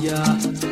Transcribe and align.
yeah. 0.00 0.69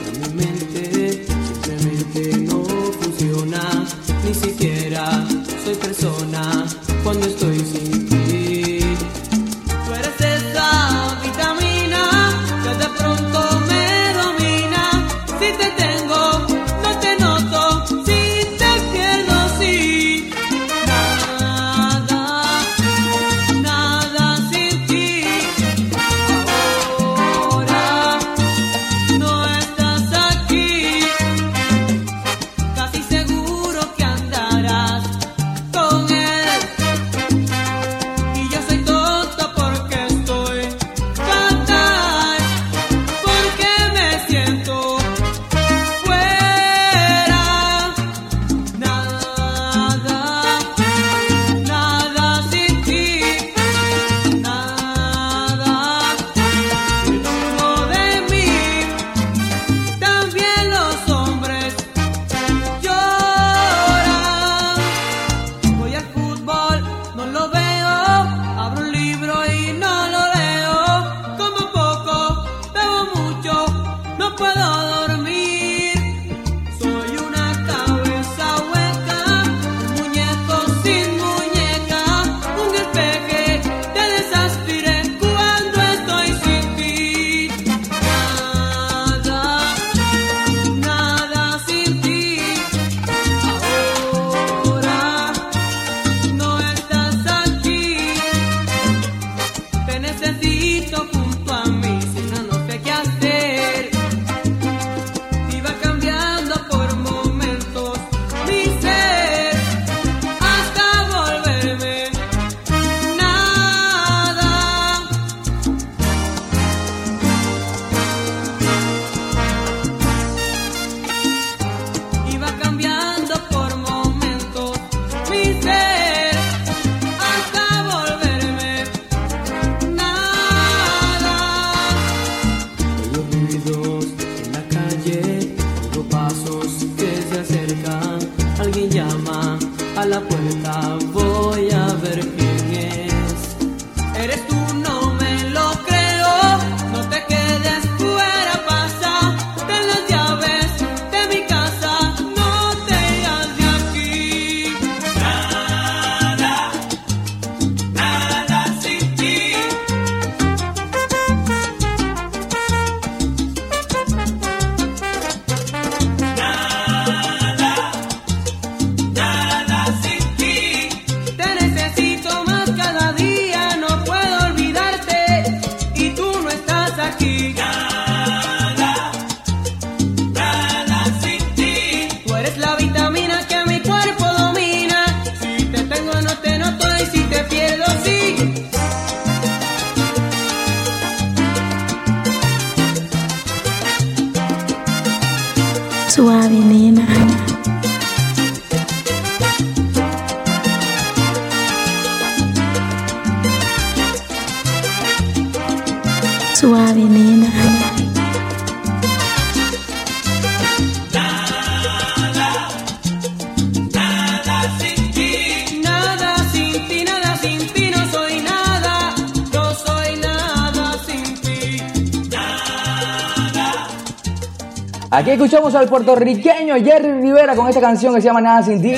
Aquí 225.28 225.34
escuchamos 225.34 225.74
al 225.74 225.86
puertorriqueño 225.90 226.76
Jerry 226.76 227.20
Rivera 227.20 227.54
con 227.54 227.68
esta 227.68 227.82
canción 227.82 228.14
que 228.14 228.22
se 228.22 228.28
llama 228.28 228.40
Nada 228.40 228.62
sin 228.62 228.80
ti. 228.80 228.94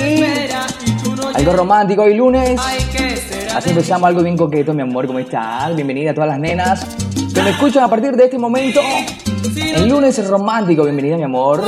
Algo 1.33 1.51
romántico 1.51 2.03
hoy 2.03 2.13
lunes. 2.13 2.57
Así 3.53 3.71
empezamos 3.71 4.07
algo 4.07 4.23
bien 4.23 4.37
coqueto, 4.37 4.73
mi 4.73 4.81
amor. 4.81 5.07
¿Cómo 5.07 5.19
estás? 5.19 5.75
Bienvenida 5.75 6.11
a 6.11 6.13
todas 6.13 6.29
las 6.29 6.39
nenas 6.39 6.85
que 7.33 7.41
me 7.41 7.49
escuchan 7.49 7.83
a 7.83 7.89
partir 7.89 8.15
de 8.15 8.23
este 8.23 8.37
momento. 8.37 8.79
El 9.75 9.89
lunes 9.89 10.17
es 10.19 10.29
romántico. 10.29 10.83
Bienvenida, 10.83 11.17
mi 11.17 11.23
amor. 11.23 11.65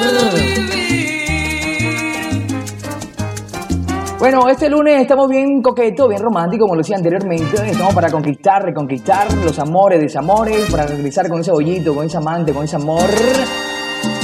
Bueno, 4.17 4.47
este 4.47 4.69
lunes 4.69 5.01
estamos 5.01 5.29
bien 5.29 5.61
coqueto, 5.61 6.07
bien 6.07 6.21
romántico, 6.21 6.63
como 6.63 6.75
lo 6.75 6.83
decía 6.83 6.95
anteriormente. 6.95 7.69
Estamos 7.69 7.93
para 7.93 8.09
conquistar, 8.09 8.63
reconquistar 8.63 9.27
los 9.43 9.59
amores, 9.59 9.99
desamores, 9.99 10.71
para 10.71 10.87
regresar 10.87 11.27
con 11.27 11.41
ese 11.41 11.51
bollito, 11.51 11.93
con 11.93 12.05
ese 12.05 12.15
amante, 12.15 12.53
con 12.53 12.63
ese 12.63 12.77
amor. 12.77 13.09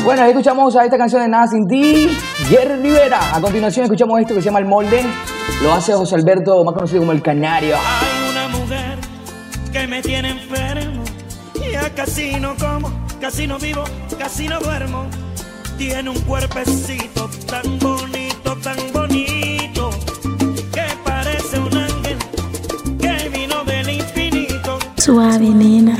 Bueno, 0.03 0.23
ahí 0.23 0.29
escuchamos 0.29 0.75
a 0.75 0.85
esta 0.85 0.97
canción 0.97 1.21
de 1.21 1.27
Nada 1.27 1.47
Sin 1.47 1.67
Ti, 1.67 2.09
Jerry 2.47 2.81
Rivera. 2.81 3.35
A 3.35 3.41
continuación 3.41 3.83
escuchamos 3.83 4.19
esto 4.19 4.33
que 4.33 4.41
se 4.41 4.45
llama 4.45 4.59
El 4.59 4.65
Molde. 4.65 5.03
Lo 5.61 5.73
hace 5.73 5.93
José 5.93 6.15
Alberto, 6.15 6.63
más 6.63 6.73
conocido 6.73 7.01
como 7.01 7.11
El 7.11 7.21
Canario. 7.21 7.75
Hay 7.75 8.29
una 8.31 8.47
mujer 8.47 8.97
que 9.73 9.87
me 9.87 10.01
tiene 10.01 10.31
enfermo. 10.31 11.03
Ya 11.71 11.93
casi 11.93 12.39
no 12.39 12.55
como, 12.55 12.91
casi 13.19 13.45
no 13.45 13.59
vivo, 13.59 13.83
casi 14.17 14.47
no 14.47 14.59
duermo. 14.59 15.05
Tiene 15.77 16.09
un 16.09 16.19
cuerpecito 16.21 17.29
tan 17.45 17.77
bonito, 17.79 18.55
tan 18.63 18.77
bonito. 18.93 19.89
Que 20.73 20.85
parece 21.03 21.59
un 21.59 21.77
ángel 21.77 22.17
que 22.99 23.29
vino 23.29 23.63
del 23.65 23.89
infinito. 23.89 24.79
Suave, 24.97 25.49
nena. 25.49 25.95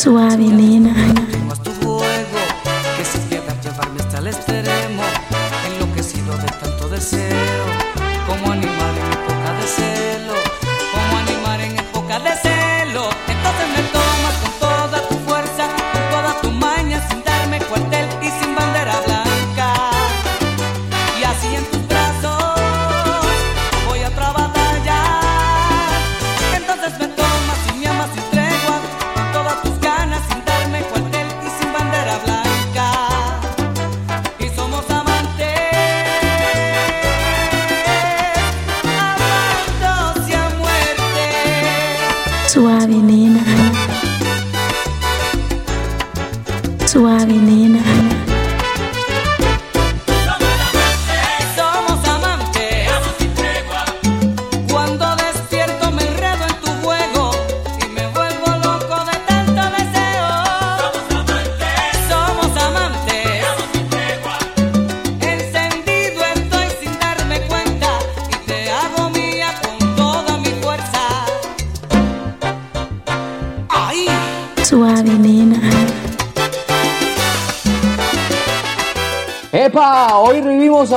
Suave, 0.00 0.46
nena. 0.46 0.94
Ritmo 1.30 1.52
es 1.52 1.60
tu 1.60 1.70
juego, 1.72 2.38
que 2.96 3.04
sin 3.04 3.20
piedad 3.28 3.54
llevarme 3.62 4.00
hasta 4.00 4.18
el 4.20 4.28
extremo, 4.28 5.02
enloquecido 5.66 6.38
de 6.38 6.46
tanto 6.46 6.88
deseo, 6.88 7.69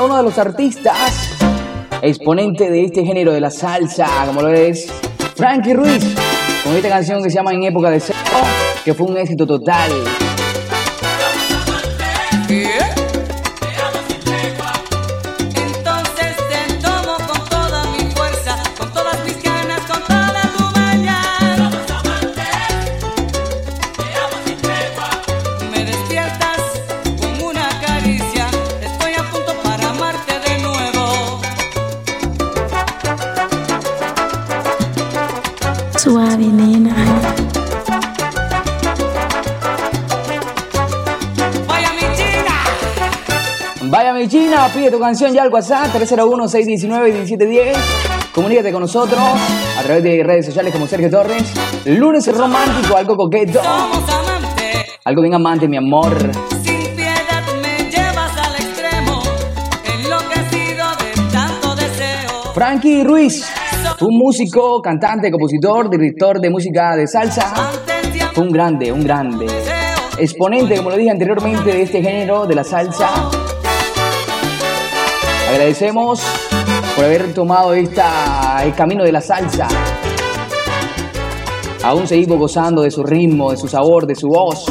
uno 0.06 0.18
de 0.18 0.24
los 0.24 0.38
artistas, 0.38 1.30
exponente 2.02 2.70
de 2.70 2.84
este 2.84 3.06
género 3.06 3.32
de 3.32 3.40
la 3.40 3.50
salsa, 3.50 4.08
como 4.26 4.42
lo 4.42 4.50
es 4.50 4.92
Frankie 5.36 5.74
Ruiz, 5.74 6.04
con 6.64 6.76
esta 6.76 6.90
canción 6.90 7.24
que 7.24 7.30
se 7.30 7.36
llama 7.38 7.54
En 7.54 7.64
época 7.64 7.90
de 7.90 8.02
cero, 8.02 8.20
que 8.84 8.94
fue 8.94 9.08
un 9.08 9.18
éxito 9.18 9.48
total. 9.48 9.92
Canción 45.04 45.34
ya 45.34 45.44
al 45.44 45.52
WhatsApp 45.52 45.88
301-619-1710. 45.96 47.76
Comunícate 48.34 48.72
con 48.72 48.82
nosotros 48.82 49.20
a 49.78 49.84
través 49.84 50.02
de 50.02 50.24
redes 50.24 50.46
sociales 50.46 50.72
como 50.74 50.88
Sergio 50.88 51.10
Torres. 51.10 51.44
Lunes 51.86 52.26
romántico, 52.36 52.96
algo 52.96 53.18
coqueto, 53.18 53.60
algo 55.04 55.22
bien 55.22 55.34
amante, 55.34 55.68
mi 55.68 55.76
amor. 55.76 56.16
Frankie 62.54 63.04
Ruiz, 63.04 63.46
un 64.00 64.18
músico, 64.18 64.82
cantante, 64.82 65.30
compositor, 65.32 65.90
director 65.90 66.40
de 66.40 66.50
música 66.50 66.96
de 66.96 67.08
salsa. 67.08 67.54
Un 68.38 68.50
grande, 68.52 68.90
un 68.92 69.04
grande. 69.04 69.48
Exponente, 70.18 70.78
como 70.78 70.92
lo 70.92 70.96
dije 70.96 71.10
anteriormente, 71.10 71.74
de 71.74 71.82
este 71.82 72.02
género, 72.02 72.46
de 72.46 72.56
la 72.56 72.64
salsa. 72.64 73.43
Agradecemos 75.54 76.20
por 76.96 77.06
haber 77.06 77.32
tomado 77.32 77.76
esta, 77.76 78.64
el 78.64 78.74
camino 78.74 79.04
de 79.04 79.12
la 79.12 79.22
salsa. 79.22 79.68
Aún 81.84 82.08
seguimos 82.08 82.40
gozando 82.40 82.82
de 82.82 82.90
su 82.90 83.04
ritmo, 83.04 83.52
de 83.52 83.58
su 83.58 83.68
sabor, 83.68 84.08
de 84.08 84.16
su 84.16 84.30
voz. 84.30 84.66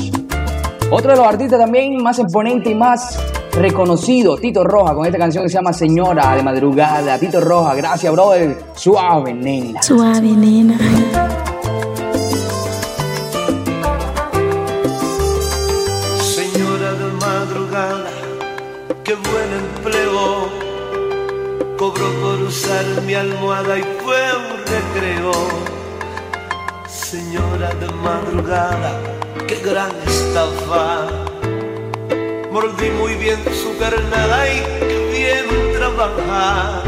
Otro 0.90 1.12
de 1.12 1.18
los 1.18 1.24
artistas 1.24 1.60
también 1.60 2.02
más 2.02 2.18
exponente 2.18 2.70
y 2.70 2.74
más 2.74 3.16
reconocido, 3.52 4.36
Tito 4.36 4.64
Roja, 4.64 4.92
con 4.92 5.06
esta 5.06 5.18
canción 5.18 5.44
que 5.44 5.50
se 5.50 5.54
llama 5.54 5.72
Señora 5.72 6.34
de 6.34 6.42
Madrugada. 6.42 7.16
Tito 7.16 7.40
Roja, 7.40 7.76
gracias, 7.76 8.12
brother. 8.12 8.58
Suave, 8.74 9.32
nena. 9.32 9.80
Suave, 9.84 10.32
nena. 10.32 10.78
Señora 16.18 16.92
de 16.94 17.12
madrugada, 17.20 18.10
qué 19.04 19.14
buen 19.14 19.52
empleo. 19.76 20.71
Cobró 21.82 22.12
por 22.22 22.40
usar 22.42 22.84
mi 23.04 23.14
almohada 23.14 23.76
y 23.76 23.82
fue 24.04 24.22
un 24.36 24.58
recreo. 24.72 25.32
Señora 26.86 27.74
de 27.74 27.88
madrugada, 27.88 29.00
qué 29.48 29.56
gran 29.56 29.90
estafa. 30.06 31.08
Mordí 32.52 32.88
muy 32.90 33.14
bien 33.16 33.40
su 33.60 33.76
carnada 33.80 34.48
y 34.48 34.60
qué 34.78 35.10
bien 35.10 35.72
trabaja. 35.76 36.82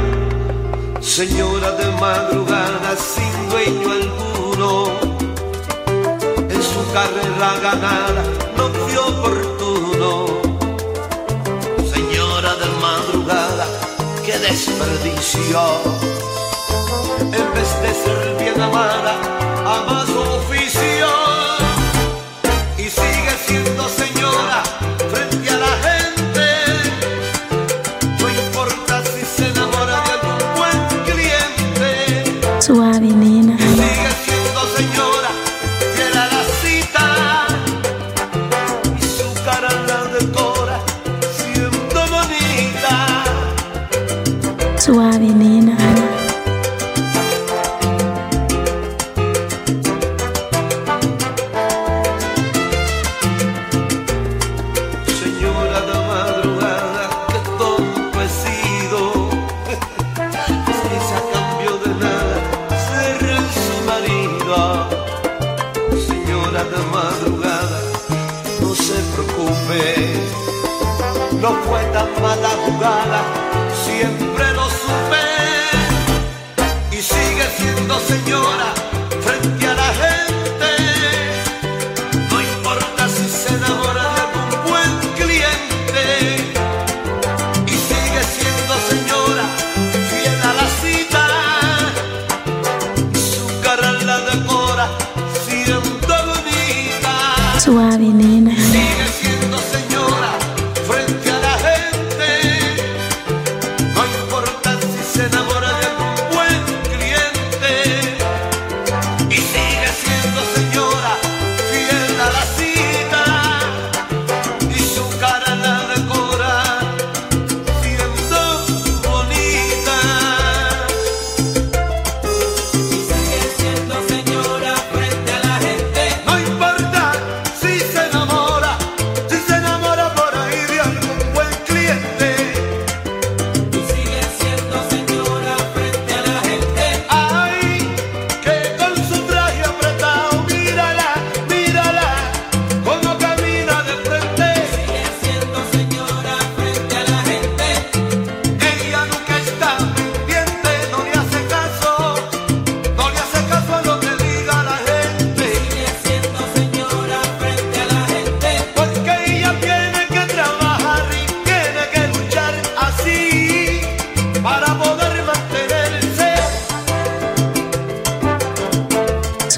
Señora 1.00 1.72
de 1.72 1.86
madrugada, 2.00 2.94
sin 2.96 3.50
dueño 3.50 3.90
alguno 3.90 4.92
en 6.38 6.62
su 6.62 6.80
carrera 6.92 7.58
ganada 7.60 8.22
no 8.56 8.68
fue 8.68 8.96
oportuno. 8.96 9.53
Desperdicio. 14.48 15.60
En 17.20 17.54
vez 17.54 17.70
de 17.82 17.94
ser 17.94 18.36
bien 18.38 18.60
amada, 18.60 19.14
ama 19.64 20.04
su 20.06 20.20
oficio. 20.20 21.08
Y 22.76 22.90
sigue 22.90 23.34
siendo 23.46 23.88
señora 23.88 24.62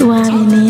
Suave, 0.07 0.66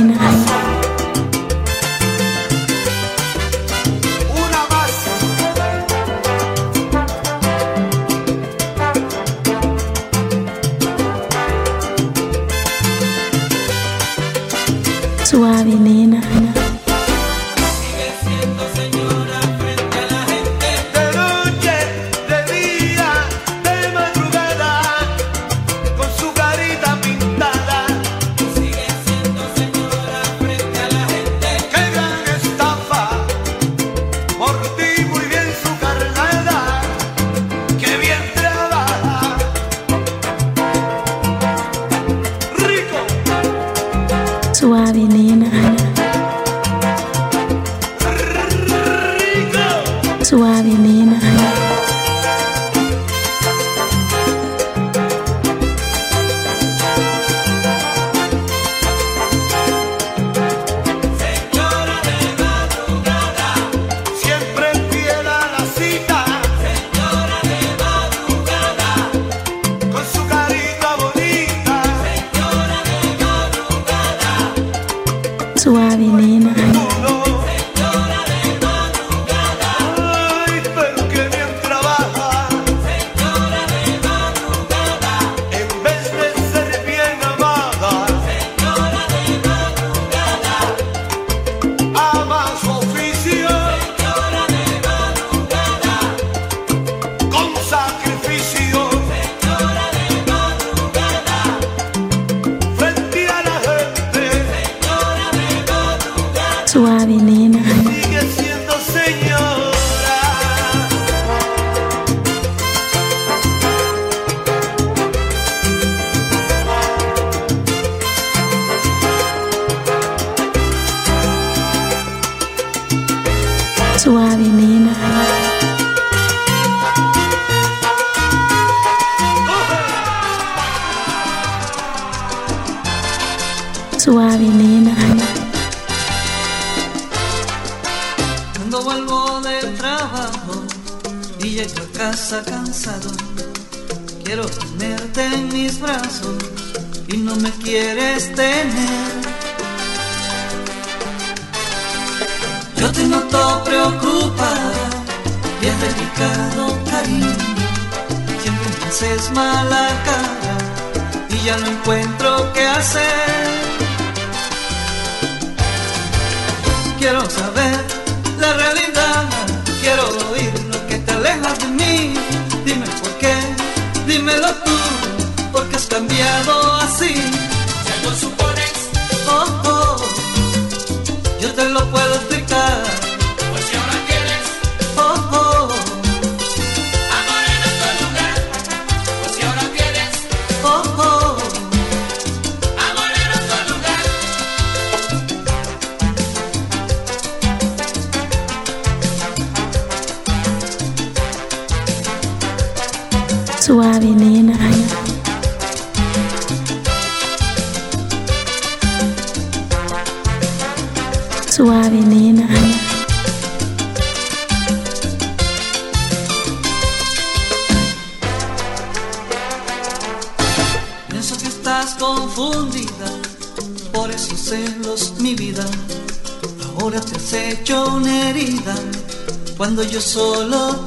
yo 229.96 230.02
solo 230.02 230.85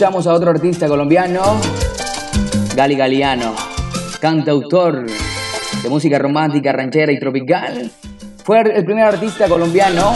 escuchamos 0.00 0.26
a 0.26 0.32
otro 0.32 0.48
artista 0.48 0.88
colombiano, 0.88 1.60
Gali 2.74 2.96
Galiano, 2.96 3.54
cantautor 4.18 5.04
de 5.04 5.88
música 5.90 6.18
romántica, 6.18 6.72
ranchera 6.72 7.12
y 7.12 7.20
tropical. 7.20 7.90
Fue 8.42 8.62
el 8.62 8.82
primer 8.86 9.04
artista 9.04 9.46
colombiano 9.46 10.14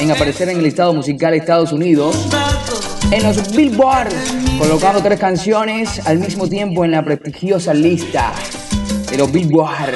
en 0.00 0.10
aparecer 0.10 0.48
en 0.48 0.56
el 0.56 0.64
listado 0.64 0.92
musical 0.94 1.30
de 1.30 1.36
Estados 1.36 1.70
Unidos 1.70 2.28
en 3.12 3.22
los 3.22 3.54
Billboard, 3.54 4.08
colocando 4.58 5.00
tres 5.00 5.20
canciones 5.20 6.04
al 6.08 6.18
mismo 6.18 6.48
tiempo 6.48 6.84
en 6.84 6.90
la 6.90 7.04
prestigiosa 7.04 7.72
lista 7.72 8.32
de 9.12 9.16
los 9.16 9.30
Billboard. 9.30 9.94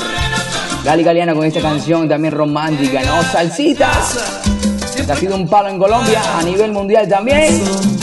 Gali 0.85 1.03
Galiano 1.03 1.35
con 1.35 1.45
esta 1.45 1.61
canción 1.61 2.09
también 2.09 2.35
romántica, 2.35 3.03
¿no? 3.03 3.21
Salsita. 3.25 3.91
ha 3.91 5.17
sido 5.17 5.35
un 5.35 5.49
palo 5.49 5.71
en 5.71 5.79
Colombia, 5.81 6.23
a 6.39 6.43
nivel 6.45 6.71
mundial 6.71 7.09
también. 7.09 7.94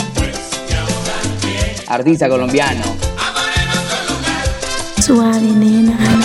Artista 1.92 2.26
colombiano. 2.26 2.96
Suave 4.98 5.40
nena. 5.42 6.21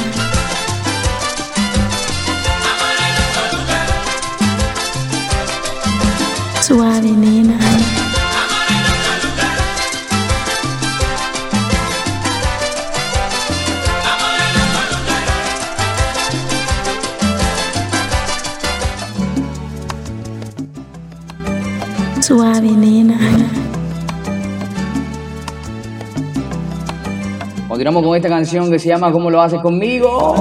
Continuamos 27.88 28.10
con 28.10 28.18
esta 28.18 28.28
canción 28.28 28.70
que 28.70 28.80
se 28.80 28.90
llama 28.90 29.14
¿Cómo 29.14 29.32
lo 29.32 29.42
haces 29.42 29.62
conmigo? 29.62 30.36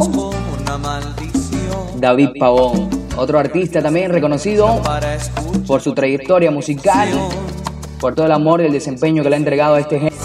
David 1.97 2.31
Pavón, 2.41 2.91
otro 3.17 3.39
artista 3.39 3.81
también 3.81 4.11
reconocido 4.11 4.83
por 5.65 5.81
su 5.81 5.95
trayectoria 5.95 6.51
musical, 6.51 7.09
por 8.01 8.17
todo 8.17 8.27
el 8.27 8.33
amor 8.33 8.63
y 8.63 8.65
el 8.65 8.73
desempeño 8.73 9.23
que 9.23 9.31
le 9.31 9.37
ha 9.37 9.39
entregado 9.39 9.77
a 9.77 9.79
este 9.79 10.01
género. 10.01 10.17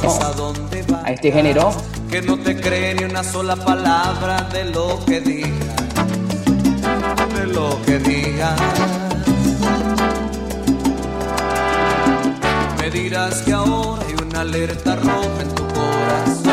A 1.03 1.11
este 1.11 1.31
género. 1.31 1.69
que 2.09 2.23
no 2.23 2.39
te 2.39 2.59
cree 2.59 2.95
ni 2.95 3.03
una 3.03 3.23
sola 3.23 3.55
palabra 3.55 4.49
de 4.51 4.65
lo 4.65 4.97
que 5.05 5.21
diga 5.21 5.75
de 7.35 7.45
lo 7.45 7.79
que 7.85 7.99
diga 7.99 8.55
me 12.79 12.89
dirás 12.89 13.43
que 13.43 13.53
ahora 13.53 14.01
hay 14.07 14.15
una 14.27 14.41
alerta 14.41 14.95
roja 14.95 15.41
en 15.41 15.49
tu 15.53 15.67
corazón 15.67 16.50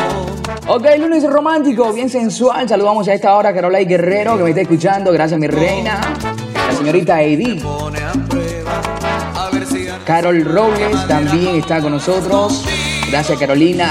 Ok, 0.67 0.85
lunes 0.99 1.23
romántico, 1.23 1.91
bien 1.93 2.09
sensual. 2.09 2.67
Saludamos 2.67 3.07
a 3.07 3.13
esta 3.13 3.35
hora 3.35 3.49
a 3.49 3.53
Carolai 3.53 3.85
Guerrero 3.85 4.37
que 4.37 4.43
me 4.43 4.49
está 4.49 4.61
escuchando. 4.61 5.11
Gracias, 5.11 5.39
mi 5.39 5.47
reina. 5.47 5.99
La 6.55 6.73
señorita 6.75 7.21
Edith. 7.21 7.63
Carol 10.05 10.43
Robles 10.43 11.07
también 11.07 11.55
está 11.55 11.81
con 11.81 11.91
nosotros. 11.91 12.65
Gracias, 13.09 13.37
Carolina. 13.37 13.89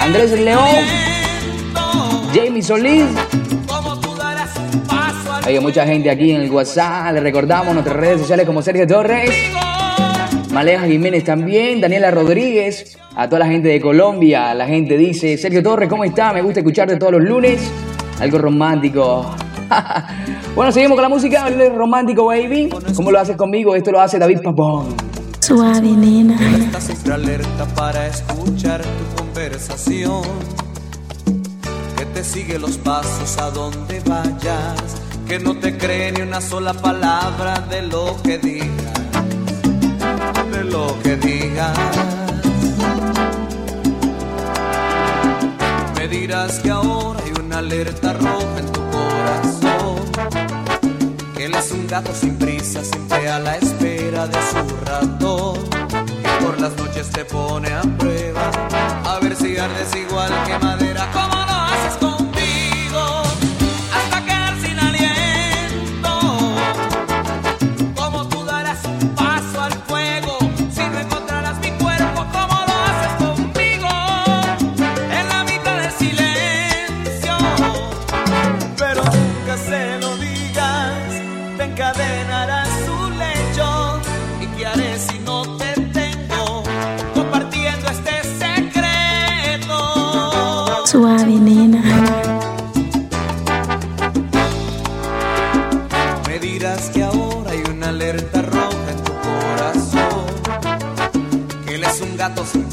Andrés 0.00 0.32
León. 0.32 0.84
Jamie 2.34 2.62
Solís. 2.62 3.06
Hay 5.44 5.58
mucha 5.58 5.84
gente 5.84 6.10
aquí 6.10 6.30
en 6.32 6.42
el 6.42 6.50
WhatsApp. 6.50 7.14
Le 7.14 7.20
recordamos 7.20 7.74
nuestras 7.74 7.96
redes 7.96 8.20
sociales 8.20 8.46
como 8.46 8.62
Sergio 8.62 8.86
Torres. 8.86 9.30
Maleja 10.52 10.86
Jiménez 10.86 11.24
también. 11.24 11.80
Daniela 11.80 12.10
Rodríguez. 12.10 12.98
A 13.14 13.28
toda 13.28 13.40
la 13.40 13.46
gente 13.46 13.68
de 13.68 13.80
Colombia. 13.80 14.54
La 14.54 14.66
gente 14.66 14.96
dice: 14.96 15.36
Sergio 15.36 15.62
Torres, 15.62 15.88
¿cómo 15.88 16.04
está? 16.04 16.32
Me 16.32 16.42
gusta 16.42 16.60
escucharte 16.60 16.96
todos 16.96 17.12
los 17.12 17.22
lunes. 17.22 17.70
Algo 18.20 18.38
romántico. 18.38 19.30
bueno, 20.54 20.72
seguimos 20.72 20.96
con 20.96 21.02
la 21.02 21.08
música. 21.08 21.48
El 21.48 21.74
romántico, 21.74 22.26
baby. 22.26 22.68
¿Cómo 22.96 23.10
lo 23.10 23.20
haces 23.20 23.36
conmigo? 23.36 23.74
Esto 23.74 23.92
lo 23.92 24.00
hace 24.00 24.18
David 24.18 24.40
Papón. 24.42 24.94
Suave 25.40 25.90
nena. 25.90 26.38
Está 26.58 26.80
siempre 26.80 27.14
alerta 27.14 27.66
para 27.74 28.06
escuchar 28.06 28.82
tu 28.82 29.22
conversación. 29.22 30.22
Que 31.96 32.04
te 32.06 32.24
sigue 32.24 32.58
los 32.58 32.76
pasos 32.78 33.38
a 33.38 33.50
donde 33.50 34.00
vayas. 34.00 35.00
Que 35.26 35.38
no 35.38 35.56
te 35.56 35.76
cree 35.78 36.12
ni 36.12 36.22
una 36.22 36.40
sola 36.40 36.74
palabra 36.74 37.60
de 37.70 37.82
lo 37.82 38.16
que 38.22 38.38
diga. 38.38 39.09
De 40.52 40.64
lo 40.64 40.98
que 41.02 41.16
diga. 41.16 41.72
Me 45.96 46.08
dirás 46.08 46.58
que 46.60 46.70
ahora 46.70 47.20
hay 47.24 47.32
una 47.44 47.58
alerta 47.58 48.12
roja 48.14 48.58
en 48.58 48.72
tu 48.72 48.80
corazón. 48.90 49.96
Que 51.36 51.44
él 51.46 51.54
es 51.54 51.70
un 51.72 51.86
gato 51.86 52.12
sin 52.14 52.36
prisa, 52.38 52.82
siempre 52.84 53.28
a 53.28 53.38
la 53.38 53.56
espera 53.56 54.26
de 54.26 54.38
su 54.50 54.76
ratón. 54.84 55.58
Que 56.22 56.44
por 56.44 56.60
las 56.60 56.76
noches 56.76 57.10
te 57.10 57.24
pone 57.24 57.72
a 57.72 57.82
prueba, 57.82 58.50
a 59.04 59.18
ver 59.20 59.36
si 59.36 59.56
ardes 59.56 59.94
igual 59.94 60.32
que 60.46 60.58
madera. 60.58 61.08
¿Cómo 61.12 61.36
lo 61.36 61.52
haces 61.52 61.96
conmigo? 61.98 62.29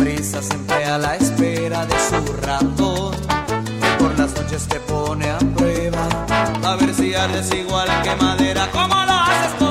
prisa, 0.07 0.41
siempre 0.41 0.85
a 0.85 0.97
la 0.97 1.15
espera 1.15 1.85
de 1.85 1.95
su 1.99 2.33
ratón. 2.41 3.15
Que 3.81 4.03
por 4.03 4.17
las 4.17 4.33
noches 4.35 4.67
te 4.67 4.79
pone 4.79 5.29
a 5.29 5.37
prueba, 5.37 6.07
a 6.63 6.75
ver 6.77 6.93
si 6.93 7.13
ardes 7.13 7.53
igual 7.53 7.89
que 8.03 8.15
madera. 8.15 8.69
como 8.71 8.95
lo 9.05 9.13
haces 9.13 9.57
tú? 9.59 9.66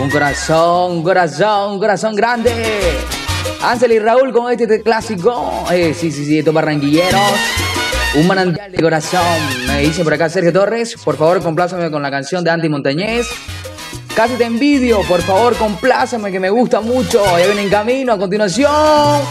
Un 0.00 0.10
corazón, 0.10 0.92
un 0.92 1.02
corazón, 1.02 1.72
un 1.72 1.78
corazón 1.80 2.14
grande. 2.14 2.52
Ansel 3.62 3.92
y 3.92 3.98
Raúl 3.98 4.32
con 4.32 4.52
este, 4.52 4.64
este 4.64 4.82
clásico. 4.82 5.64
Eh, 5.72 5.92
sí, 5.92 6.12
sí, 6.12 6.24
sí, 6.24 6.38
estos 6.38 6.54
barranquilleros. 6.54 7.20
Un 8.14 8.28
manantial 8.28 8.70
de 8.70 8.80
corazón. 8.80 9.66
Me 9.66 9.80
dice 9.80 10.04
por 10.04 10.14
acá 10.14 10.28
Sergio 10.28 10.52
Torres. 10.52 10.94
Por 11.04 11.16
favor, 11.16 11.42
complázame 11.42 11.90
con 11.90 12.00
la 12.02 12.12
canción 12.12 12.44
de 12.44 12.50
Andy 12.50 12.68
Montañez. 12.68 13.26
Casi 14.14 14.34
te 14.34 14.44
envidio, 14.44 15.00
por 15.08 15.22
favor, 15.22 15.56
complázame 15.56 16.30
que 16.30 16.38
me 16.38 16.50
gusta 16.50 16.80
mucho. 16.80 17.24
Ya 17.38 17.46
viene 17.46 17.62
en 17.62 17.70
camino 17.70 18.12
a 18.12 18.18
continuación. 18.18 19.22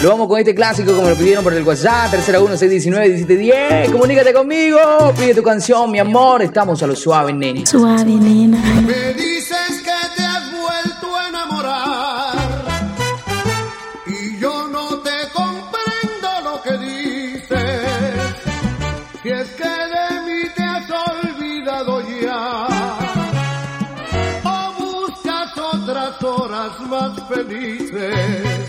Lo 0.00 0.10
vamos 0.10 0.28
con 0.28 0.38
este 0.38 0.54
clásico 0.54 0.94
como 0.94 1.08
lo 1.08 1.16
pidieron 1.16 1.42
por 1.42 1.52
el 1.52 1.64
WhatsApp, 1.64 2.12
301-619-1710. 2.12 3.90
Comunícate 3.90 4.32
conmigo, 4.32 4.78
pide 5.18 5.34
tu 5.34 5.42
canción, 5.42 5.90
mi 5.90 5.98
amor. 5.98 6.40
Estamos 6.40 6.80
a 6.84 6.86
lo 6.86 6.94
suave, 6.94 7.32
nene. 7.32 7.66
Suave, 7.66 8.04
nena. 8.04 8.58
Me 8.86 9.12
dices 9.14 9.82
que 9.82 9.90
te 10.16 10.22
has 10.22 10.52
vuelto 10.52 11.16
a 11.16 11.28
enamorar 11.28 12.36
y 14.06 14.38
yo 14.38 14.68
no 14.68 15.00
te 15.00 15.10
comprendo 15.34 16.28
lo 16.44 16.62
que 16.62 16.78
dices. 16.78 17.58
Si 19.20 19.30
es 19.30 19.48
que 19.48 19.64
de 19.64 20.20
mí 20.26 20.48
te 20.54 20.62
has 20.62 20.88
olvidado 20.88 22.02
ya 22.22 22.68
o 24.44 24.72
buscas 24.78 25.58
otras 25.58 26.22
horas 26.22 26.80
más 26.88 27.20
felices. 27.28 28.67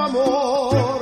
Amor 0.00 1.00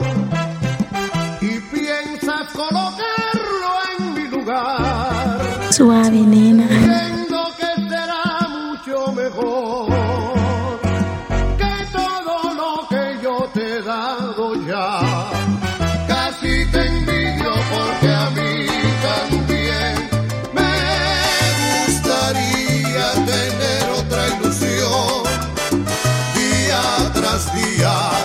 y 1.40 1.59
piensas 1.74 2.49
colocarlo 2.53 3.70
en 3.99 4.14
mi 4.14 4.28
lugar. 4.28 5.40
Suave, 5.70 6.11
nena. 6.11 6.66
Creyendo 6.66 7.38
que 7.59 7.88
será 7.88 8.49
mucho 8.49 9.12
mejor 9.12 9.86
que 11.59 11.74
todo 11.92 12.55
lo 12.55 12.88
que 12.88 13.18
yo 13.22 13.49
te 13.53 13.78
he 13.78 13.82
dado 13.82 14.55
ya. 14.66 15.01
Casi 16.09 16.64
te 16.72 16.86
envidio 16.86 17.53
porque 17.72 18.09
a 18.09 18.30
mí 18.30 18.66
también 19.07 19.94
me 20.57 20.72
gustaría 21.86 23.12
tener 23.32 23.90
otra 24.01 24.22
ilusión 24.36 25.22
día 26.34 26.82
tras 27.14 27.55
día. 27.55 28.16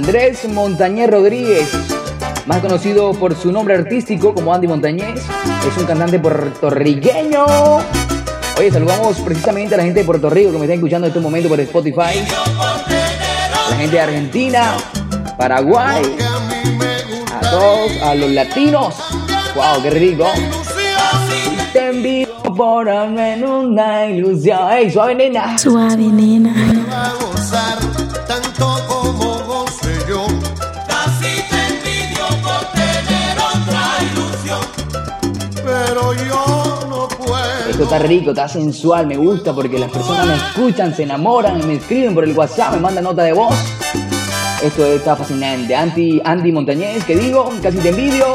Andrés 0.00 0.48
Montañez 0.48 1.10
Rodríguez, 1.10 1.68
más 2.46 2.60
conocido 2.60 3.12
por 3.12 3.36
su 3.36 3.52
nombre 3.52 3.74
artístico 3.74 4.32
como 4.32 4.54
Andy 4.54 4.66
Montañez, 4.66 5.20
es 5.68 5.76
un 5.76 5.84
cantante 5.84 6.18
puertorriqueño. 6.18 7.44
Oye, 8.58 8.70
saludamos 8.72 9.18
precisamente 9.18 9.74
a 9.74 9.76
la 9.76 9.84
gente 9.84 10.00
de 10.00 10.06
Puerto 10.06 10.30
Rico 10.30 10.52
que 10.52 10.56
me 10.58 10.64
está 10.64 10.72
escuchando 10.72 11.06
en 11.06 11.10
este 11.10 11.20
momento 11.20 11.50
por 11.50 11.60
Spotify. 11.60 12.26
La 13.68 13.76
gente 13.76 13.96
de 13.96 14.00
Argentina, 14.00 14.72
Paraguay, 15.36 16.16
a 17.34 17.50
todos, 17.50 18.02
a 18.02 18.14
los 18.14 18.30
latinos. 18.30 18.94
Wow, 19.54 19.82
qué 19.82 19.90
rico. 19.90 20.28
te 21.74 21.88
envidio 21.88 22.42
por 22.56 22.88
en 22.88 23.44
una 23.44 24.06
ilusión. 24.06 24.72
¡Ey, 24.72 24.90
suave 24.90 25.14
nena! 25.14 25.58
Suave 25.58 25.96
nena. 25.96 26.54
va 26.90 27.04
a 27.04 27.14
gozar 27.16 27.78
tanto 28.26 28.99
Pero 35.70 36.12
yo 36.14 36.86
no 36.88 37.08
puedo. 37.08 37.68
Esto 37.68 37.84
está 37.84 37.98
rico, 38.00 38.30
está 38.30 38.48
sensual, 38.48 39.06
me 39.06 39.16
gusta 39.16 39.54
porque 39.54 39.78
las 39.78 39.90
personas 39.90 40.26
me 40.26 40.34
escuchan, 40.34 40.94
se 40.94 41.04
enamoran, 41.04 41.66
me 41.66 41.74
escriben 41.74 42.14
por 42.14 42.24
el 42.24 42.36
WhatsApp, 42.36 42.74
me 42.74 42.80
mandan 42.80 43.04
nota 43.04 43.22
de 43.22 43.32
voz. 43.32 43.54
Esto 44.62 44.84
está 44.86 45.16
fascinante. 45.16 45.74
Andy, 45.74 46.20
Andy 46.24 46.52
Montañez, 46.52 47.04
que 47.04 47.16
digo, 47.16 47.50
casi 47.62 47.78
te 47.78 47.90
envidio. 47.90 48.26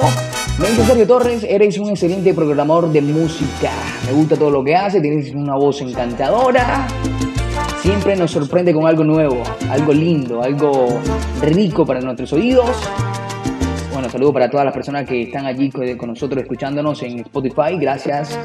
Me 0.58 0.70
dice 0.70 0.86
Sergio 0.86 1.06
Torres, 1.06 1.46
eres 1.48 1.78
un 1.78 1.90
excelente 1.90 2.34
programador 2.34 2.90
de 2.90 3.02
música. 3.02 3.72
Me 4.08 4.14
gusta 4.14 4.38
todo 4.38 4.50
lo 4.50 4.64
que 4.64 4.76
haces, 4.76 5.02
tienes 5.02 5.36
una 5.36 5.56
voz 5.56 5.82
encantadora. 5.82 6.88
Siempre 7.82 8.16
nos 8.16 8.32
sorprende 8.32 8.74
con 8.74 8.88
algo 8.88 9.04
nuevo, 9.04 9.44
algo 9.70 9.94
lindo, 9.94 10.42
algo 10.42 10.88
rico 11.42 11.86
para 11.86 12.00
nuestros 12.00 12.32
oídos. 12.34 12.72
Bueno, 13.96 14.10
saludo 14.10 14.34
para 14.34 14.50
todas 14.50 14.66
las 14.66 14.74
personas 14.74 15.08
que 15.08 15.22
están 15.22 15.46
allí 15.46 15.72
con 15.72 16.10
nosotros 16.10 16.42
escuchándonos 16.42 17.02
en 17.02 17.20
Spotify. 17.20 17.78
Gracias. 17.80 18.38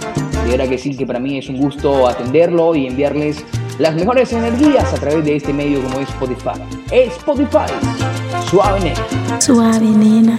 De 0.45 0.51
verdad 0.53 0.69
que 0.69 0.79
sí, 0.79 0.97
que 0.97 1.05
para 1.05 1.19
mí 1.19 1.39
es 1.39 1.49
un 1.49 1.57
gusto 1.57 2.07
atenderlo 2.07 2.73
y 2.77 2.87
enviarles 2.87 3.45
las 3.81 3.97
mejores 3.97 4.33
energías 4.33 4.95
a 4.95 4.97
través 4.97 5.25
de 5.25 5.35
este 5.35 5.53
medio 5.53 5.83
como 5.83 5.99
es 5.99 6.09
Spotify. 6.09 6.61
Spotify. 6.93 7.67
Suave 8.49 8.79
nena. 8.79 9.41
Suave 9.41 9.87
nena. 9.87 10.39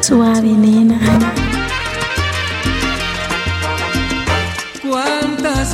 Suave 0.00 0.52
nena. 0.52 1.11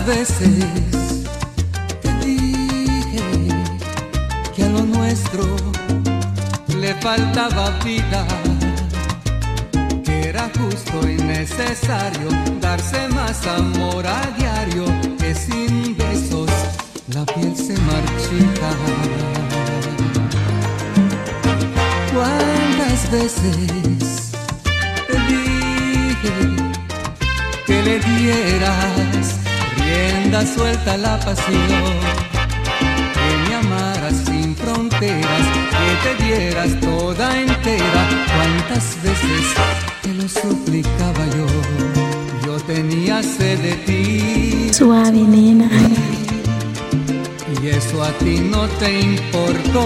Veces 0.09 1.27
te 2.01 2.11
dije 2.25 3.23
que 4.57 4.65
a 4.65 4.69
lo 4.71 4.81
nuestro 4.81 5.45
le 6.81 6.95
faltaba 6.95 7.71
vida? 7.85 8.27
Que 10.03 10.31
era 10.31 10.51
justo 10.59 11.07
y 11.07 11.17
necesario 11.17 12.29
darse 12.59 13.07
más 13.09 13.47
amor 13.47 14.07
a 14.07 14.23
diario, 14.39 14.87
que 15.19 15.35
sin 15.35 15.95
besos 15.99 16.51
la 17.15 17.27
piel 17.27 17.55
se 17.55 17.77
marchita. 17.91 18.71
¿Cuántas 22.15 23.11
veces 23.11 24.33
te 25.07 25.19
dije 25.33 26.35
que 27.67 27.83
le 27.83 28.01
dieras 28.01 29.48
rienda 29.89 30.45
suelta 30.47 30.97
la 30.97 31.19
pasión, 31.21 31.95
que 33.15 33.29
me 33.49 33.55
amaras 33.55 34.15
sin 34.27 34.57
fronteras, 34.57 35.45
que 35.79 35.91
te 36.05 36.25
dieras 36.25 36.81
toda 36.81 37.27
entera. 37.41 38.03
Cuántas 38.35 39.03
veces 39.03 39.45
te 40.03 40.15
lo 40.15 40.29
suplicaba 40.29 41.25
yo, 41.37 41.47
yo 42.47 42.55
tenía 42.65 43.23
sed 43.23 43.59
de 43.61 43.75
ti. 43.87 44.71
Suave 44.73 45.23
nena. 45.35 45.71
Y 47.63 47.69
eso 47.69 48.03
a 48.03 48.11
ti 48.23 48.41
no 48.41 48.67
te 48.81 49.01
importó, 49.01 49.85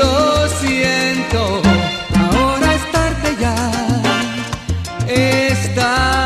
lo 0.00 0.48
siento. 0.60 1.62
Ahora 2.24 2.74
es 2.74 2.92
tarde 2.92 3.36
ya, 3.40 3.56
es 5.08 5.74
tarde, 5.74 6.23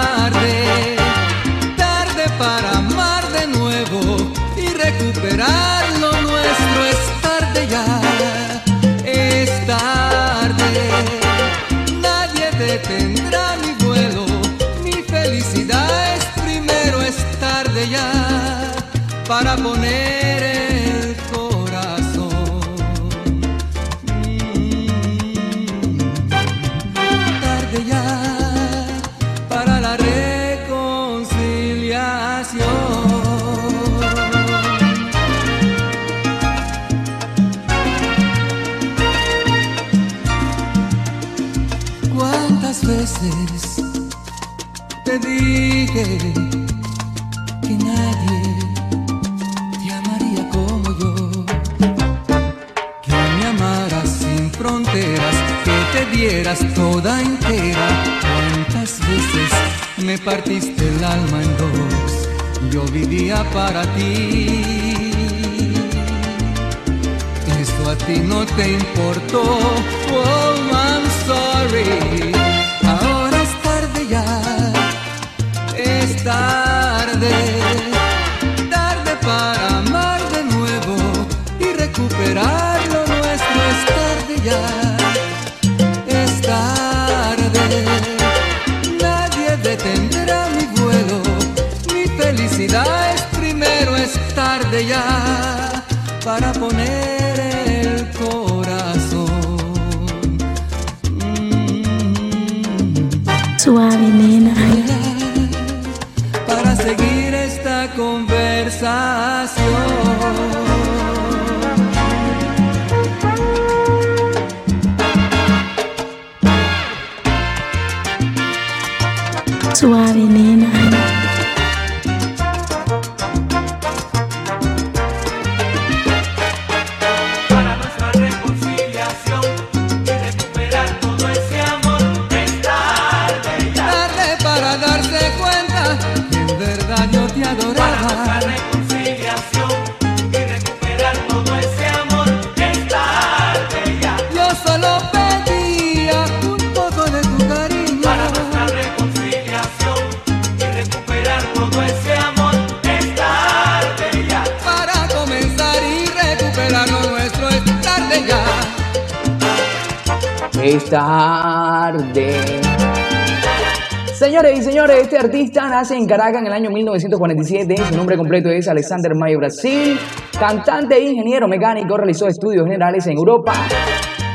nace 165.78 165.96
en 165.96 166.06
Caracas 166.06 166.40
en 166.40 166.48
el 166.48 166.52
año 166.52 166.70
1947. 166.70 167.76
Su 167.76 167.96
nombre 167.96 168.16
completo 168.16 168.48
es 168.48 168.66
Alexander 168.66 169.12
Mayo 169.14 169.38
Brasil. 169.38 169.96
Cantante 170.36 170.96
e 170.96 171.08
ingeniero 171.08 171.46
mecánico, 171.46 171.96
realizó 171.96 172.26
estudios 172.26 172.64
generales 172.64 173.06
en 173.06 173.12
Europa. 173.16 173.52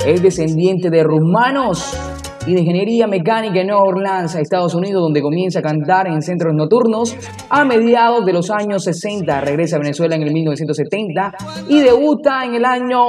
Es 0.08 0.24
descendiente 0.24 0.90
de 0.90 1.04
rumanos 1.04 2.00
y 2.48 2.54
de 2.54 2.62
ingeniería 2.62 3.08
mecánica 3.08 3.60
en 3.60 3.72
Orleans, 3.72 4.36
Estados 4.36 4.74
Unidos, 4.74 5.02
donde 5.02 5.22
comienza 5.22 5.60
a 5.60 5.62
cantar 5.62 6.08
en 6.08 6.22
centros 6.22 6.54
nocturnos 6.56 7.14
a 7.50 7.66
mediados 7.66 8.26
de 8.26 8.32
los 8.32 8.50
años 8.50 8.86
60. 8.86 9.42
Regresa 9.42 9.76
a 9.76 9.80
Venezuela 9.80 10.16
en 10.16 10.24
el 10.24 10.32
1970 10.32 11.34
y 11.68 11.82
debuta 11.82 12.46
en 12.46 12.56
el 12.56 12.64
año 12.64 13.02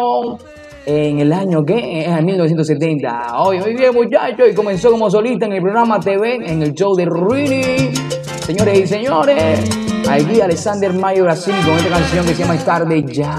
en 0.87 1.20
el 1.20 1.32
año 1.32 1.62
que 1.64 2.05
en 2.05 2.12
el 2.12 2.24
1970. 2.24 3.39
Hoy, 3.39 3.61
muy 3.61 3.74
bien, 3.74 3.95
muchachos, 3.95 4.49
y 4.51 4.55
comenzó 4.55 4.91
como 4.91 5.09
solista 5.09 5.47
en 5.47 5.53
el 5.53 5.62
programa 5.62 6.01
TV, 6.01 6.35
en 6.35 6.62
el 6.62 6.74
show 6.74 6.97
de 6.97 7.07
Rini. 7.07 8.03
Señores 8.47 8.78
y 8.78 8.86
señores, 8.86 9.61
aquí 10.07 10.40
Alexander 10.40 10.92
Mayo 10.92 11.24
Brasil 11.24 11.55
con 11.64 11.76
esta 11.76 11.88
canción 11.88 12.26
que 12.26 12.34
se 12.34 12.42
llama 12.42 12.57
Es 12.57 12.64
tarde 12.64 13.03
ya. 13.09 13.38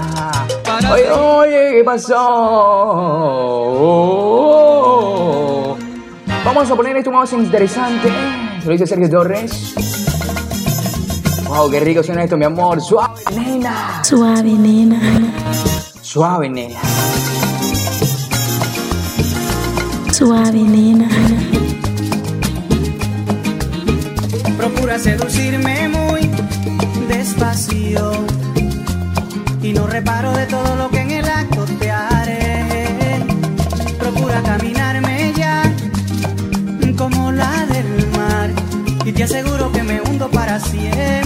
Oye, 0.92 1.10
oye, 1.12 1.74
¿qué 1.76 1.84
pasó? 1.84 2.16
Vamos 6.44 6.70
a 6.70 6.74
poner 6.74 6.96
esto 6.96 7.12
más 7.12 7.32
interesante. 7.32 8.08
Se 8.60 8.66
lo 8.66 8.72
dice 8.72 8.86
Sergio 8.86 9.08
Torres. 9.08 9.74
Wow, 11.46 11.70
qué 11.70 11.78
rico 11.78 12.02
suena 12.02 12.24
esto, 12.24 12.36
mi 12.36 12.44
amor. 12.44 12.80
Suave, 12.80 13.22
nena. 13.32 14.02
Suave, 14.02 14.42
nena. 14.42 15.00
Suave, 16.02 16.48
nena. 16.48 16.80
Suave, 20.10 20.60
nena. 20.62 21.45
Procura 24.66 24.98
seducirme 24.98 25.88
muy 25.88 26.28
despacio. 27.06 28.26
Y 29.62 29.72
no 29.72 29.86
reparo 29.86 30.32
de 30.32 30.44
todo 30.46 30.74
lo 30.74 30.90
que 30.90 31.02
en 31.02 31.10
el 31.12 31.24
acto 31.24 31.64
te 31.78 31.88
haré. 31.88 33.24
Procura 33.96 34.42
caminarme 34.42 35.32
ya 35.36 35.62
como 36.98 37.30
la 37.30 37.64
del 37.66 38.08
mar. 38.18 38.50
Y 39.04 39.12
te 39.12 39.22
aseguro 39.22 39.70
que 39.70 39.84
me 39.84 40.00
hundo 40.00 40.28
para 40.32 40.58
siempre 40.58 41.25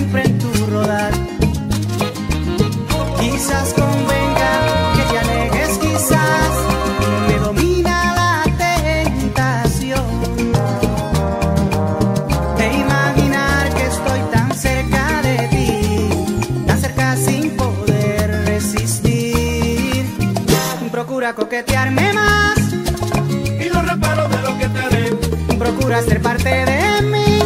procura 25.90 26.08
ser 26.08 26.22
parte 26.22 26.48
de 26.48 27.02
mí, 27.02 27.40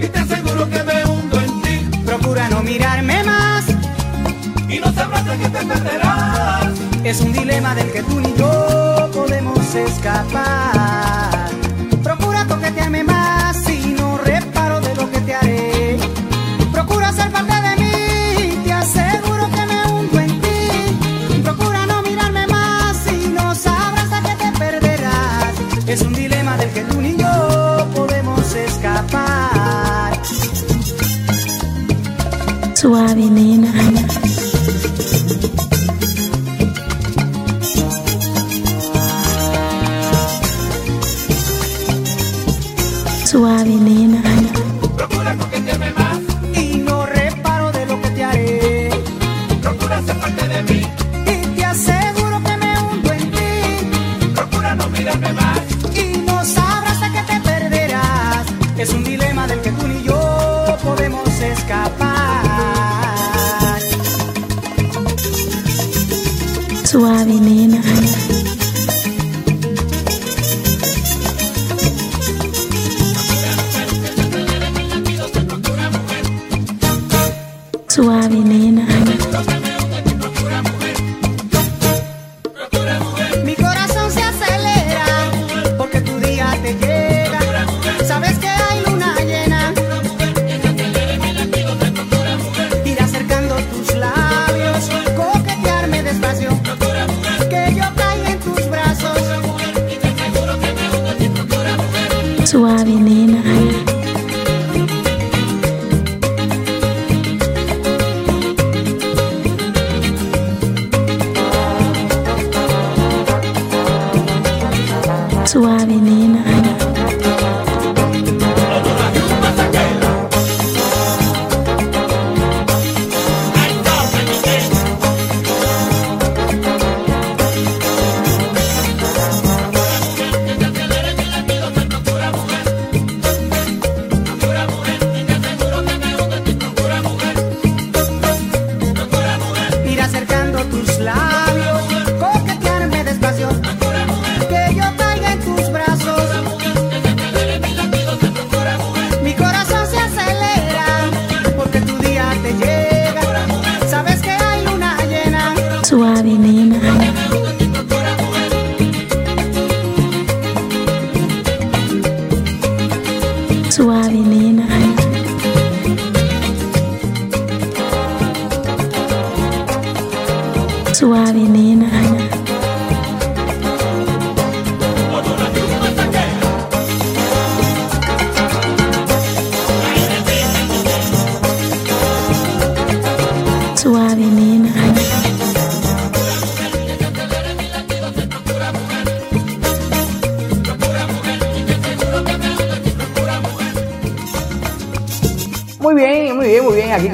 Y 0.00 0.08
te 0.08 0.18
aseguro 0.18 0.68
que 0.68 0.82
me 0.82 1.04
hundo 1.04 1.40
en 1.40 1.62
ti. 1.62 1.98
procura 2.04 2.48
no 2.48 2.60
mirarme 2.60 3.22
más. 3.22 3.66
Y 4.68 4.80
no 4.80 4.92
sabrás 4.92 5.24
de 5.24 5.38
que 5.38 5.48
te 5.48 5.64
perderás. 5.64 6.72
Es 7.04 7.20
un 7.20 7.32
dilema 7.32 7.72
del 7.76 7.92
que 7.92 8.02
tú 8.02 8.20
ni 8.20 8.34
yo 8.34 9.08
podemos 9.14 9.74
escapar. 9.76 11.41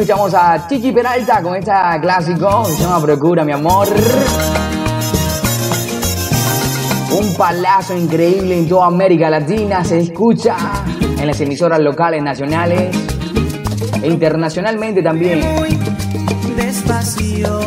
escuchamos 0.09 0.33
a 0.33 0.67
Chichi 0.67 0.91
Peralta 0.91 1.43
con 1.43 1.55
este 1.55 1.71
clásico 2.01 2.65
se 2.65 2.83
llama 2.83 2.99
Procura, 3.03 3.45
mi 3.45 3.53
amor. 3.53 3.87
Un 7.13 7.35
palazo 7.37 7.95
increíble 7.95 8.57
en 8.57 8.67
toda 8.67 8.87
América 8.87 9.29
Latina 9.29 9.85
se 9.85 9.99
escucha 9.99 10.57
en 11.21 11.27
las 11.27 11.39
emisoras 11.43 11.81
locales, 11.81 12.23
nacionales 12.23 12.97
e 14.03 14.09
internacionalmente 14.09 15.03
también. 15.03 15.41
Muy 15.57 15.79
despacio 16.57 17.61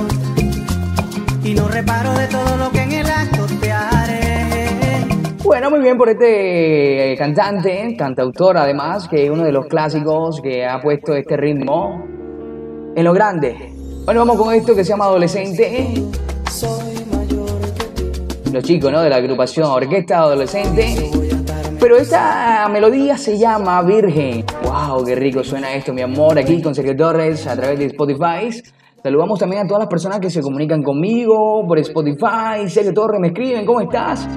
y 1.43 1.53
no 1.53 1.67
reparo 1.67 2.11
de 2.13 2.25
todo 2.25 2.57
lo 2.57 2.71
que 2.71 2.81
en 2.81 2.91
el 2.91 3.05
acto 3.05 3.45
te 3.61 3.71
haré. 3.71 5.05
Bueno, 5.43 5.69
muy 5.69 5.81
bien 5.81 5.95
por 5.95 6.09
este 6.09 7.13
eh, 7.13 7.17
cantante, 7.17 7.95
cantautor 7.95 8.57
además, 8.57 9.07
que 9.07 9.25
es 9.25 9.29
uno 9.29 9.43
de 9.43 9.51
los 9.51 9.67
clásicos 9.67 10.41
que 10.41 10.65
ha 10.65 10.81
puesto 10.81 11.13
este 11.13 11.37
ritmo 11.37 12.10
lo 13.03 13.13
grande. 13.13 13.73
Bueno, 14.05 14.21
vamos 14.21 14.37
con 14.37 14.53
esto 14.53 14.75
que 14.75 14.83
se 14.83 14.89
llama 14.89 15.05
Adolescente. 15.05 15.81
¿eh? 15.81 15.93
Los 18.51 18.63
chicos, 18.63 18.91
¿no? 18.91 19.01
De 19.01 19.09
la 19.09 19.17
agrupación 19.17 19.65
Orquesta 19.67 20.19
Adolescente. 20.19 21.11
Pero 21.79 21.97
esta 21.97 22.67
melodía 22.69 23.17
se 23.17 23.37
llama 23.37 23.81
Virgen. 23.81 24.45
¡Wow! 24.63 25.03
¡Qué 25.05 25.15
rico 25.15 25.43
suena 25.43 25.73
esto, 25.73 25.93
mi 25.93 26.01
amor! 26.01 26.37
Aquí 26.37 26.61
con 26.61 26.75
Sergio 26.75 26.95
Torres 26.95 27.47
a 27.47 27.55
través 27.55 27.79
de 27.79 27.85
Spotify. 27.85 28.49
Saludamos 29.01 29.39
también 29.39 29.63
a 29.63 29.67
todas 29.67 29.79
las 29.79 29.89
personas 29.89 30.19
que 30.19 30.29
se 30.29 30.41
comunican 30.41 30.83
conmigo 30.83 31.65
por 31.67 31.79
Spotify. 31.79 32.67
Sergio 32.67 32.93
Torres, 32.93 33.19
me 33.19 33.29
escriben, 33.29 33.65
¿cómo 33.65 33.81
estás? 33.81 34.27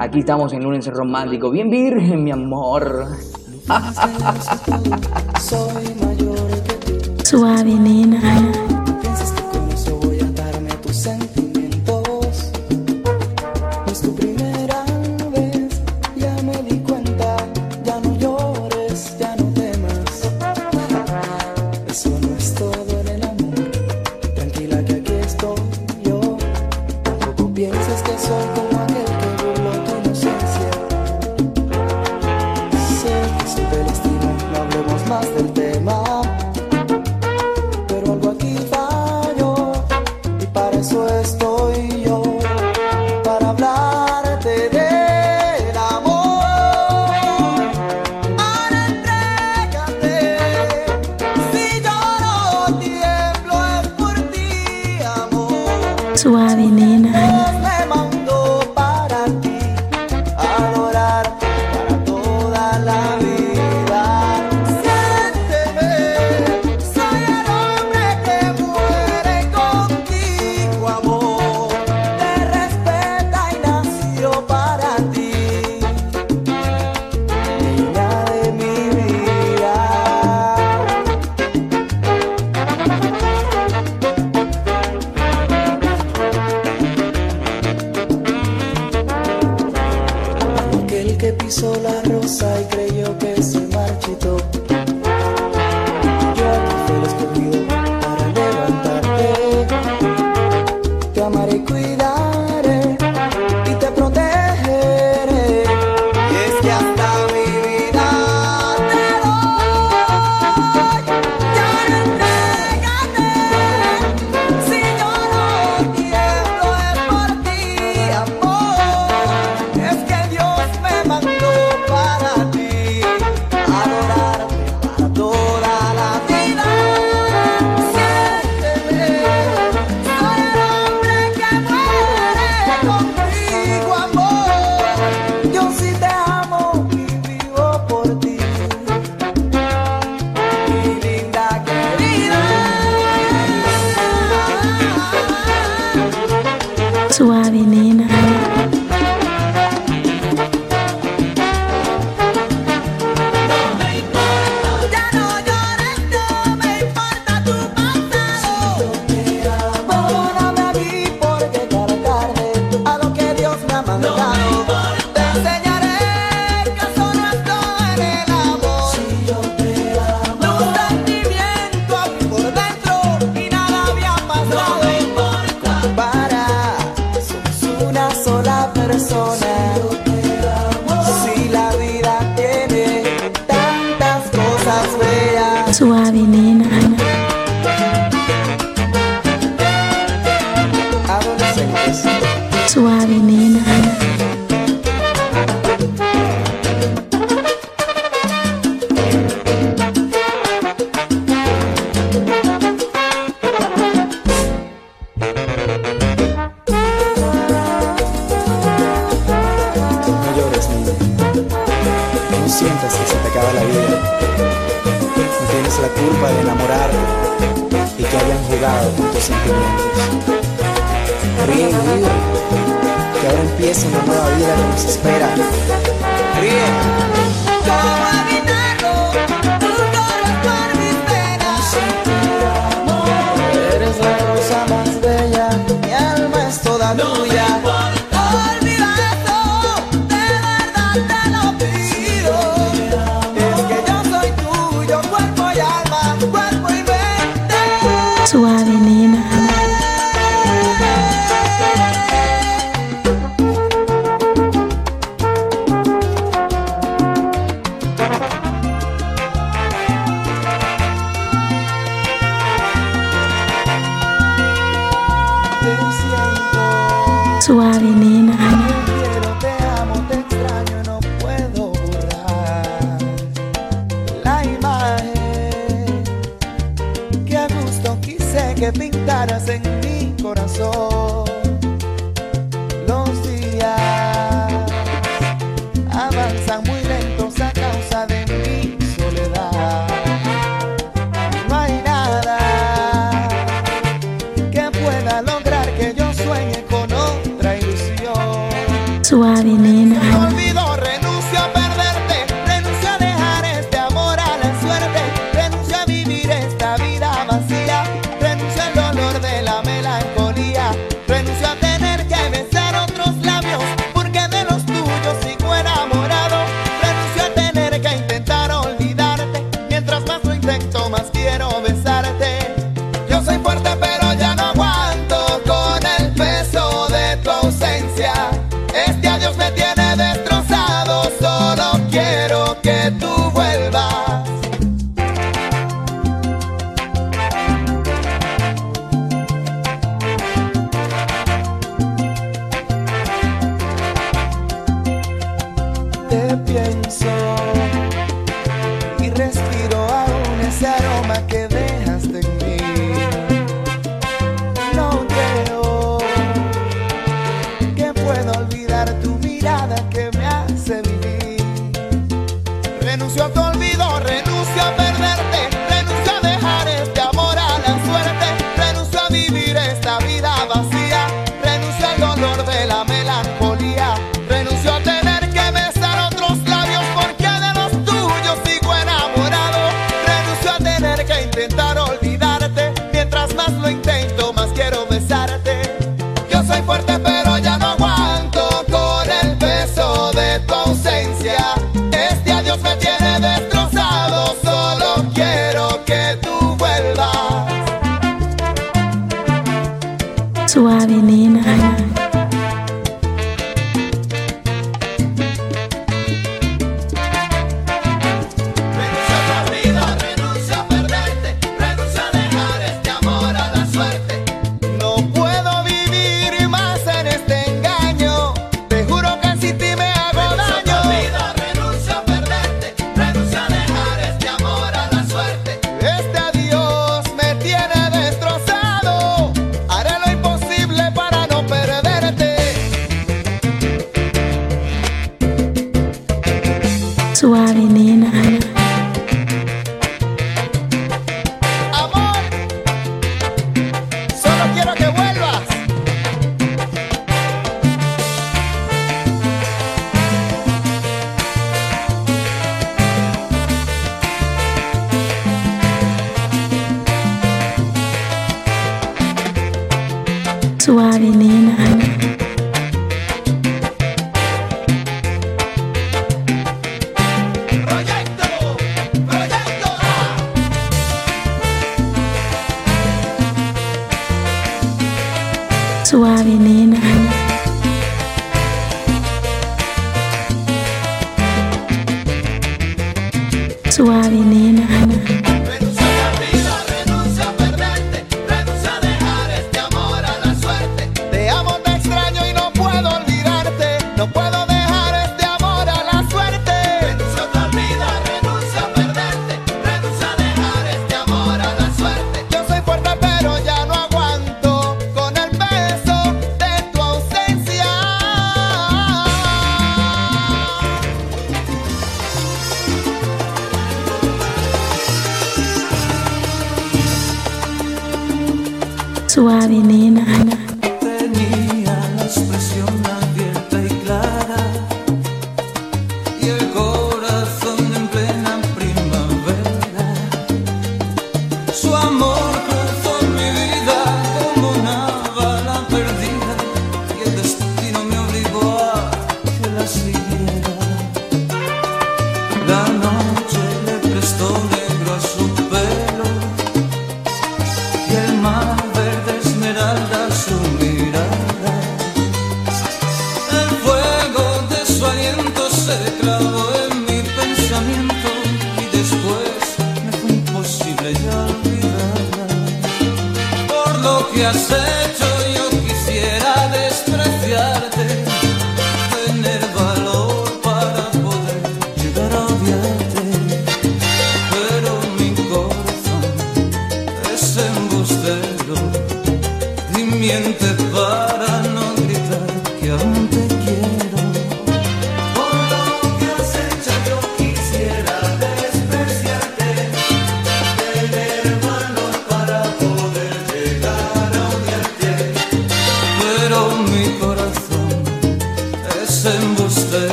Aquí 0.00 0.20
estamos 0.20 0.52
en 0.52 0.62
lunes 0.62 0.86
romántico. 0.86 1.50
Bien 1.50 1.68
virgen, 1.68 2.24
mi 2.24 2.30
amor. 2.30 3.06
Soy 5.40 5.94
mayor. 6.00 6.43
suave, 7.34 7.74
nena. 7.74 8.63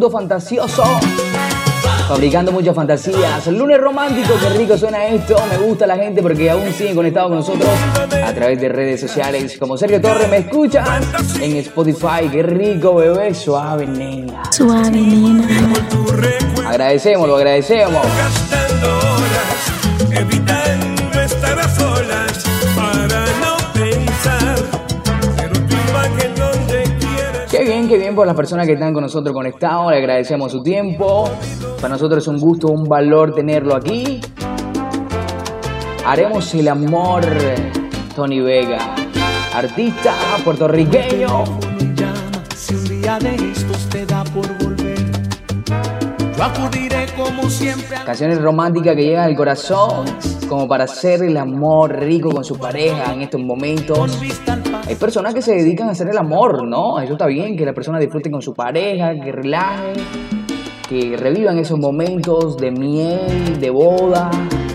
Mundo 0.00 0.10
fantasioso. 0.10 0.82
Fabricando 2.08 2.50
muchas 2.52 2.74
fantasías. 2.74 3.46
Lunes 3.48 3.78
romántico, 3.78 4.32
qué 4.40 4.48
rico 4.58 4.78
suena 4.78 5.04
esto. 5.04 5.36
Me 5.50 5.58
gusta 5.58 5.86
la 5.86 5.96
gente 5.96 6.22
porque 6.22 6.48
aún 6.48 6.72
siguen 6.72 6.96
conectados 6.96 7.28
con 7.28 7.38
nosotros 7.38 7.68
a 8.24 8.32
través 8.32 8.58
de 8.58 8.70
redes 8.70 8.98
sociales. 8.98 9.58
Como 9.58 9.76
Sergio 9.76 10.00
Torres, 10.00 10.30
me 10.30 10.38
escuchas 10.38 10.88
en 11.38 11.56
Spotify. 11.56 12.30
Qué 12.32 12.42
rico, 12.42 12.94
bebé. 12.94 13.34
Suave, 13.34 13.86
nena. 13.86 14.42
Suave 14.50 14.90
nena. 14.90 15.46
Agradecemos, 16.66 17.28
lo 17.28 17.36
agradecemos. 17.36 18.06
Bien 28.20 28.26
por 28.26 28.26
las 28.26 28.36
personas 28.36 28.66
que 28.66 28.74
están 28.74 28.92
con 28.92 29.02
nosotros 29.02 29.32
conectados. 29.32 29.90
Le 29.92 29.96
agradecemos 29.96 30.52
su 30.52 30.62
tiempo. 30.62 31.24
Para 31.80 31.94
nosotros 31.94 32.22
es 32.22 32.28
un 32.28 32.38
gusto, 32.38 32.68
un 32.68 32.84
valor 32.84 33.34
tenerlo 33.34 33.74
aquí. 33.74 34.20
Haremos 36.04 36.54
el 36.54 36.68
amor, 36.68 37.22
Tony 38.14 38.40
Vega, 38.40 38.94
artista 39.54 40.12
puertorriqueño. 40.44 41.44
me 41.78 41.94
llama 41.94 42.44
si 42.54 42.74
un 42.74 43.00
día 43.00 43.18
de 43.20 43.36
estos 43.52 43.88
te 43.88 44.04
da 44.04 44.22
por 44.24 44.46
volver. 44.58 44.98
Yo 46.36 46.44
acudiré 46.44 47.06
como 47.16 47.48
siempre 47.48 47.96
a 47.96 48.04
Canciones 48.04 48.38
románticas 48.42 48.96
que 48.96 49.02
llegan 49.02 49.24
al 49.24 49.34
corazón, 49.34 50.04
como 50.46 50.68
para 50.68 50.84
hacer 50.84 51.22
el 51.22 51.38
amor 51.38 51.98
rico 51.98 52.30
con 52.30 52.44
su 52.44 52.58
pareja 52.58 53.14
en 53.14 53.22
estos 53.22 53.40
momentos. 53.40 54.18
Hay 54.90 54.96
personas 54.96 55.32
que 55.32 55.40
se 55.40 55.52
dedican 55.52 55.88
a 55.88 55.92
hacer 55.92 56.08
el 56.08 56.18
amor, 56.18 56.66
¿no? 56.66 56.98
Eso 56.98 57.12
está 57.12 57.26
bien, 57.26 57.56
que 57.56 57.64
la 57.64 57.72
persona 57.72 58.00
disfrute 58.00 58.28
con 58.28 58.42
su 58.42 58.54
pareja, 58.54 59.14
que 59.14 59.30
relaje, 59.30 59.92
que 60.88 61.16
revivan 61.16 61.58
esos 61.58 61.78
momentos 61.78 62.56
de 62.56 62.72
miel, 62.72 63.60
de 63.60 63.70
boda. 63.70 64.28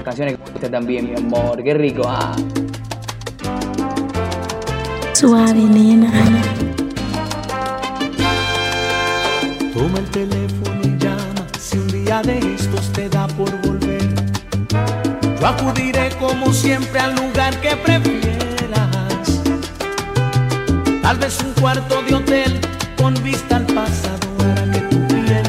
Canciones 0.05 0.37
como 0.37 0.55
esta 0.55 0.71
también, 0.71 1.09
mi 1.09 1.17
amor, 1.17 1.61
qué 1.61 1.73
rico, 1.73 2.03
ah. 2.05 2.33
Suave 5.11 5.53
nena. 5.53 6.09
Toma 9.73 9.99
el 9.99 10.09
teléfono 10.11 10.79
y 10.81 10.97
llama 10.97 11.45
si 11.59 11.77
un 11.77 11.87
día 11.89 12.21
de 12.21 12.37
estos 12.55 12.89
te 12.93 13.09
da 13.09 13.27
por 13.27 13.51
volver. 13.67 14.15
Yo 15.41 15.45
acudiré 15.45 16.07
como 16.17 16.53
siempre 16.53 17.01
al 17.01 17.15
lugar 17.15 17.59
que 17.59 17.75
prefieras. 17.75 18.54
Tal 21.05 21.17
vez 21.19 21.37
un 21.43 21.53
cuarto 21.61 22.01
de 22.01 22.15
hotel 22.15 22.59
con 22.97 23.13
vista 23.23 23.57
al 23.57 23.65
pasado 23.67 24.27
hará 24.39 24.71
que 24.71 24.79
tu 24.79 25.07
piel 25.07 25.43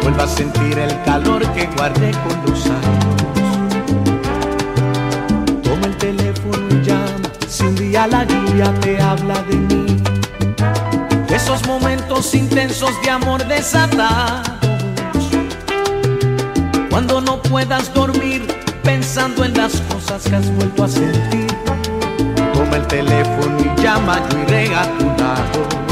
vuelva 0.00 0.24
a 0.24 0.26
sentir 0.26 0.78
el 0.78 1.02
calor 1.02 1.46
que 1.52 1.66
guardé 1.76 2.10
con 2.12 2.50
los 2.50 2.64
años. 2.64 3.44
Toma 5.62 5.86
el 5.88 5.96
teléfono 5.98 6.68
y 6.70 6.82
llama 6.82 7.30
si 7.48 7.64
un 7.64 7.74
día 7.74 8.06
la 8.06 8.24
lluvia 8.24 8.72
te 8.80 8.98
habla 9.02 9.42
de 9.42 9.56
mí. 9.56 10.02
De 11.28 11.36
esos 11.36 11.66
momentos 11.66 12.34
intensos 12.34 12.92
de 13.02 13.10
amor 13.10 13.46
desatados. 13.46 14.48
Cuando 16.88 17.20
no 17.20 17.42
puedas 17.42 17.92
dormir 17.92 18.46
pensando 18.82 19.44
en 19.44 19.52
las 19.52 19.82
cosas 19.82 20.22
que 20.22 20.36
has 20.36 20.50
vuelto 20.54 20.84
a 20.84 20.88
sentir 20.88 21.46
Toma 22.60 22.76
el 22.76 22.86
teléfono 22.88 23.56
y 23.58 23.82
llama, 23.82 24.20
yo 24.28 24.38
iré 24.40 24.74
a 24.74 24.82
tu 24.98 25.06
lado. 25.16 25.89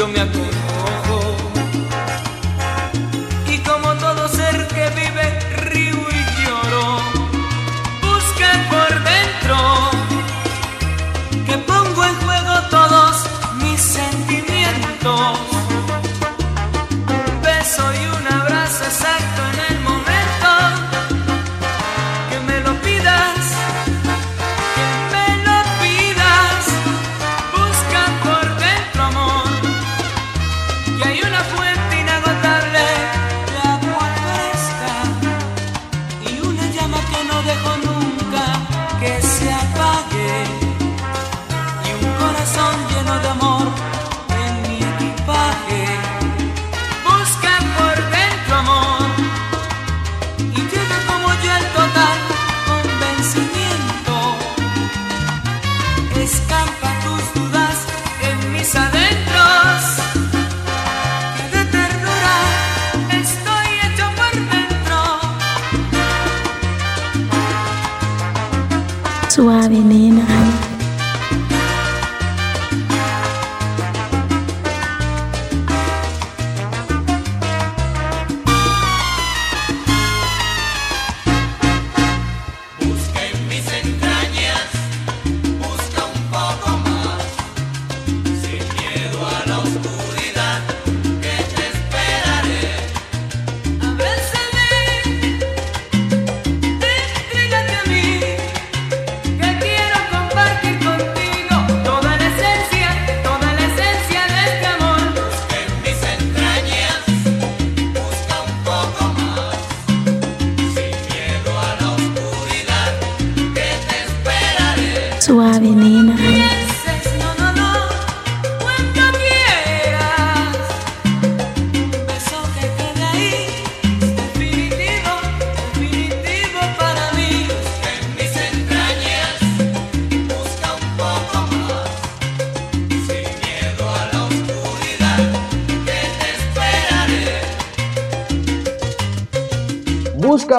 Yo 0.00 0.08
me 0.08 0.18
acongojo. 0.18 0.49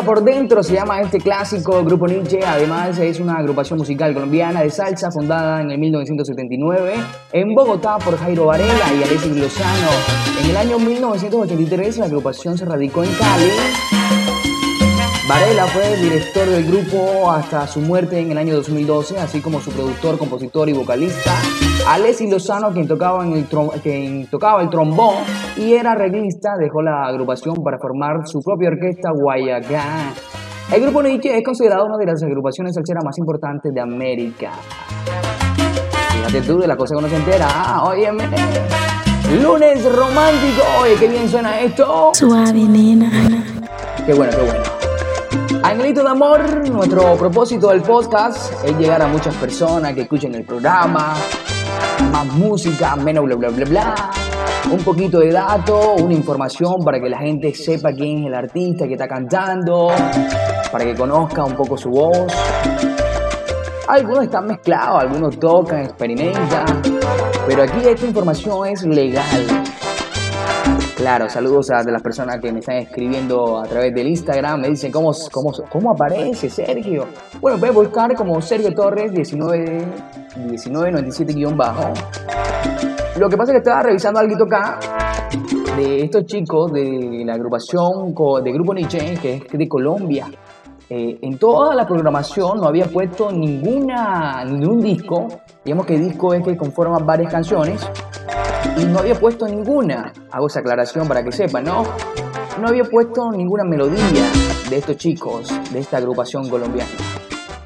Por 0.03 0.23
dentro 0.23 0.63
se 0.63 0.73
llama 0.73 1.01
este 1.01 1.19
clásico 1.19 1.83
grupo 1.83 2.07
Nietzsche. 2.07 2.39
Además, 2.45 2.97
es 2.99 3.19
una 3.19 3.35
agrupación 3.35 3.77
musical 3.77 4.13
colombiana 4.13 4.61
de 4.61 4.69
salsa 4.69 5.09
fundada 5.11 5.61
en 5.61 5.71
el 5.71 5.77
1979 5.77 6.93
en 7.33 7.53
Bogotá 7.53 7.97
por 7.97 8.17
Jairo 8.17 8.45
Varela 8.45 8.93
y 8.93 9.03
Alexis 9.03 9.35
Lozano. 9.35 9.89
En 10.41 10.49
el 10.49 10.57
año 10.57 10.79
1983, 10.79 11.99
la 11.99 12.05
agrupación 12.05 12.57
se 12.57 12.65
radicó 12.65 13.03
en 13.03 13.11
Cali. 13.13 13.90
Varela 15.31 15.65
fue 15.67 15.95
director 15.95 16.45
del 16.45 16.65
grupo 16.65 17.31
hasta 17.31 17.65
su 17.65 17.79
muerte 17.79 18.19
en 18.19 18.31
el 18.33 18.37
año 18.37 18.53
2012, 18.53 19.17
así 19.17 19.39
como 19.39 19.61
su 19.61 19.71
productor, 19.71 20.17
compositor 20.17 20.67
y 20.67 20.73
vocalista. 20.73 21.31
Alessi 21.87 22.29
Lozano, 22.29 22.73
quien 22.73 22.85
tocaba, 22.85 23.23
en 23.25 23.31
el 23.31 23.47
trom- 23.47 23.71
quien 23.81 24.27
tocaba 24.29 24.61
el 24.61 24.69
trombón 24.69 25.15
y 25.55 25.71
era 25.71 25.93
arreglista, 25.93 26.57
dejó 26.59 26.81
la 26.81 27.05
agrupación 27.05 27.63
para 27.63 27.77
formar 27.79 28.27
su 28.27 28.41
propia 28.41 28.71
orquesta 28.71 29.11
Guayacán. 29.13 30.11
El 30.69 30.81
grupo 30.81 31.01
Nietzsche 31.01 31.37
es 31.37 31.45
considerado 31.45 31.85
una 31.85 31.97
de 31.97 32.07
las 32.07 32.21
agrupaciones 32.21 32.75
salseras 32.75 33.05
más 33.05 33.17
importantes 33.17 33.73
de 33.73 33.79
América. 33.79 34.51
Fíjate 36.09 36.41
tú 36.41 36.59
de 36.59 36.67
la 36.67 36.75
cosa 36.75 36.93
que 36.95 36.99
uno 36.99 37.07
se 37.07 37.15
entera. 37.15 37.47
Ah, 37.49 37.85
óyeme. 37.85 38.25
Lunes 39.41 39.95
romántico. 39.95 40.61
Oye, 40.81 40.95
qué 40.99 41.07
bien 41.07 41.29
suena 41.29 41.57
esto. 41.61 42.11
Suave 42.15 42.51
nena. 42.51 43.09
Qué 44.05 44.13
bueno, 44.13 44.33
qué 44.35 44.41
bueno. 44.43 44.60
Angelito 45.63 46.01
de 46.03 46.09
Amor, 46.09 46.69
nuestro 46.69 47.15
propósito 47.15 47.69
del 47.69 47.81
podcast 47.83 48.51
es 48.65 48.75
llegar 48.77 49.01
a 49.01 49.07
muchas 49.07 49.35
personas 49.35 49.93
que 49.93 50.01
escuchen 50.01 50.33
el 50.33 50.43
programa, 50.43 51.13
más 52.11 52.25
música, 52.33 52.95
menos 52.95 53.25
bla 53.25 53.35
bla 53.35 53.49
bla 53.49 53.65
bla, 53.65 53.95
un 54.71 54.79
poquito 54.79 55.19
de 55.19 55.31
datos, 55.31 56.01
una 56.01 56.13
información 56.15 56.83
para 56.83 56.99
que 56.99 57.09
la 57.09 57.19
gente 57.19 57.53
sepa 57.53 57.93
quién 57.93 58.21
es 58.21 58.27
el 58.27 58.33
artista 58.33 58.87
que 58.87 58.93
está 58.93 59.07
cantando, 59.07 59.91
para 60.71 60.83
que 60.83 60.95
conozca 60.95 61.45
un 61.45 61.55
poco 61.55 61.77
su 61.77 61.91
voz. 61.91 62.33
Algunos 63.87 64.23
están 64.23 64.47
mezclados, 64.47 65.01
algunos 65.01 65.39
tocan, 65.39 65.81
experimentan, 65.81 66.81
pero 67.45 67.63
aquí 67.63 67.87
esta 67.87 68.05
información 68.07 68.67
es 68.67 68.83
legal. 68.83 69.63
Claro, 71.01 71.27
saludos 71.29 71.71
a 71.71 71.81
las 71.81 72.03
personas 72.03 72.39
que 72.39 72.53
me 72.53 72.59
están 72.59 72.75
escribiendo 72.75 73.59
a 73.59 73.63
través 73.63 73.91
del 73.91 74.05
Instagram. 74.05 74.61
Me 74.61 74.69
dicen, 74.69 74.91
¿cómo, 74.91 75.11
cómo, 75.31 75.51
cómo 75.67 75.91
aparece 75.93 76.47
Sergio? 76.47 77.07
Bueno, 77.41 77.57
voy 77.57 77.69
a 77.69 77.71
buscar 77.71 78.13
como 78.13 78.39
Sergio 78.39 78.71
Torres 78.71 79.11
19, 79.11 79.83
1997-bajo. 80.37 81.93
Lo 83.19 83.27
que 83.27 83.35
pasa 83.35 83.51
es 83.51 83.55
que 83.55 83.57
estaba 83.57 83.81
revisando 83.81 84.19
algo 84.19 84.45
acá 84.45 84.77
de 85.75 86.03
estos 86.03 86.23
chicos 86.25 86.71
de 86.71 87.23
la 87.25 87.33
agrupación 87.33 88.13
de 88.43 88.51
Grupo 88.51 88.75
Nietzsche, 88.75 89.17
que 89.19 89.33
es 89.37 89.57
de 89.57 89.67
Colombia. 89.67 90.27
Eh, 90.87 91.17
en 91.19 91.39
toda 91.39 91.73
la 91.73 91.87
programación 91.87 92.59
no 92.59 92.67
había 92.67 92.85
puesto 92.85 93.31
ninguna, 93.31 94.45
ningún 94.45 94.81
disco. 94.81 95.29
Digamos 95.65 95.87
que 95.87 95.97
disco 95.97 96.35
es 96.35 96.43
que 96.43 96.55
conforma 96.55 96.99
varias 96.99 97.31
canciones 97.31 97.89
no 98.87 98.99
había 98.99 99.15
puesto 99.15 99.47
ninguna, 99.47 100.13
hago 100.31 100.47
esa 100.47 100.59
aclaración 100.59 101.07
para 101.07 101.23
que 101.23 101.31
sepan, 101.31 101.63
¿no? 101.63 101.83
No 102.59 102.67
había 102.67 102.83
puesto 102.83 103.31
ninguna 103.31 103.63
melodía 103.63 104.29
de 104.69 104.77
estos 104.77 104.97
chicos, 104.97 105.49
de 105.71 105.79
esta 105.79 105.97
agrupación 105.97 106.49
colombiana. 106.49 106.91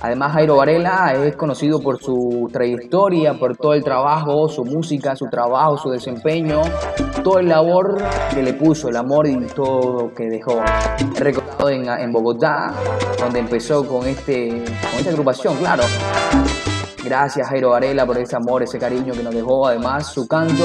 Además, 0.02 0.34
Jairo 0.34 0.58
Varela 0.58 1.14
es 1.14 1.36
conocido 1.36 1.80
por 1.80 2.00
su 2.00 2.48
trayectoria, 2.54 3.34
por 3.34 3.58
todo 3.58 3.74
el 3.74 3.84
trabajo, 3.84 4.48
su 4.48 4.64
música, 4.64 5.16
su 5.16 5.26
trabajo, 5.26 5.78
su 5.78 5.90
desempeño, 5.90 6.62
todo 7.24 7.40
el 7.40 7.48
labor 7.48 7.98
que 8.32 8.44
le 8.44 8.54
puso, 8.54 8.90
el 8.90 8.98
amor 8.98 9.26
y 9.26 9.36
todo 9.48 10.14
que 10.14 10.26
dejó. 10.30 10.62
Recordado 11.18 11.70
en, 11.70 11.90
en 11.90 12.12
Bogotá, 12.12 12.72
donde 13.20 13.40
empezó 13.40 13.88
con, 13.88 14.06
este, 14.06 14.50
con 14.50 15.00
esta 15.00 15.10
agrupación, 15.10 15.58
claro. 15.58 15.84
Gracias 17.06 17.48
Jairo 17.48 17.70
Varela 17.70 18.04
por 18.04 18.18
ese 18.18 18.36
amor, 18.36 18.64
ese 18.64 18.80
cariño 18.80 19.14
que 19.14 19.22
nos 19.22 19.34
dejó. 19.34 19.68
Además, 19.68 20.08
su 20.08 20.28
canto 20.28 20.64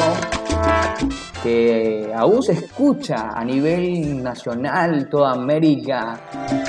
que 1.42 2.10
aún 2.16 2.42
se 2.42 2.52
escucha 2.52 3.28
a 3.34 3.44
nivel 3.44 4.22
nacional, 4.22 5.06
toda 5.10 5.32
América, 5.32 6.18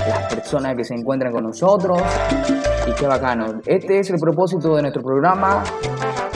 las 0.10 0.34
personas 0.34 0.76
que 0.76 0.84
se 0.84 0.96
encuentran 0.96 1.32
con 1.32 1.46
nosotros. 1.46 2.02
Y 2.86 2.92
qué 3.00 3.08
bacano. 3.08 3.46
Este 3.66 4.00
es 4.00 4.10
el 4.10 4.18
propósito 4.20 4.76
de 4.76 4.82
nuestro 4.82 5.02
programa, 5.02 5.64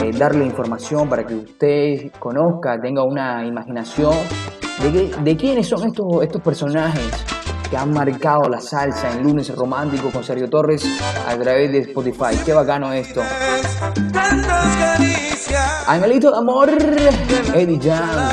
eh, 0.02 0.12
darle 0.16 0.46
información 0.46 1.06
para 1.06 1.24
que 1.24 1.34
usted 1.34 2.12
conozca, 2.18 2.80
tenga 2.80 3.04
una 3.04 3.44
imaginación 3.44 4.14
de, 4.80 5.14
de 5.22 5.36
quiénes 5.36 5.68
son 5.68 5.86
estos, 5.86 6.06
estos 6.22 6.40
personajes 6.40 7.35
que 7.68 7.76
han 7.76 7.92
marcado 7.92 8.48
la 8.48 8.60
salsa 8.60 9.12
en 9.12 9.22
lunes 9.22 9.54
romántico 9.54 10.10
con 10.10 10.22
Sergio 10.22 10.48
Torres 10.48 10.84
a 11.26 11.36
través 11.36 11.72
de 11.72 11.78
Spotify. 11.80 12.36
Qué 12.44 12.52
bacano 12.52 12.92
esto. 12.92 13.22
Angelito 15.86 16.30
de 16.30 16.36
Amor, 16.36 16.70
Eddie 17.54 17.80
Jan. 17.82 18.28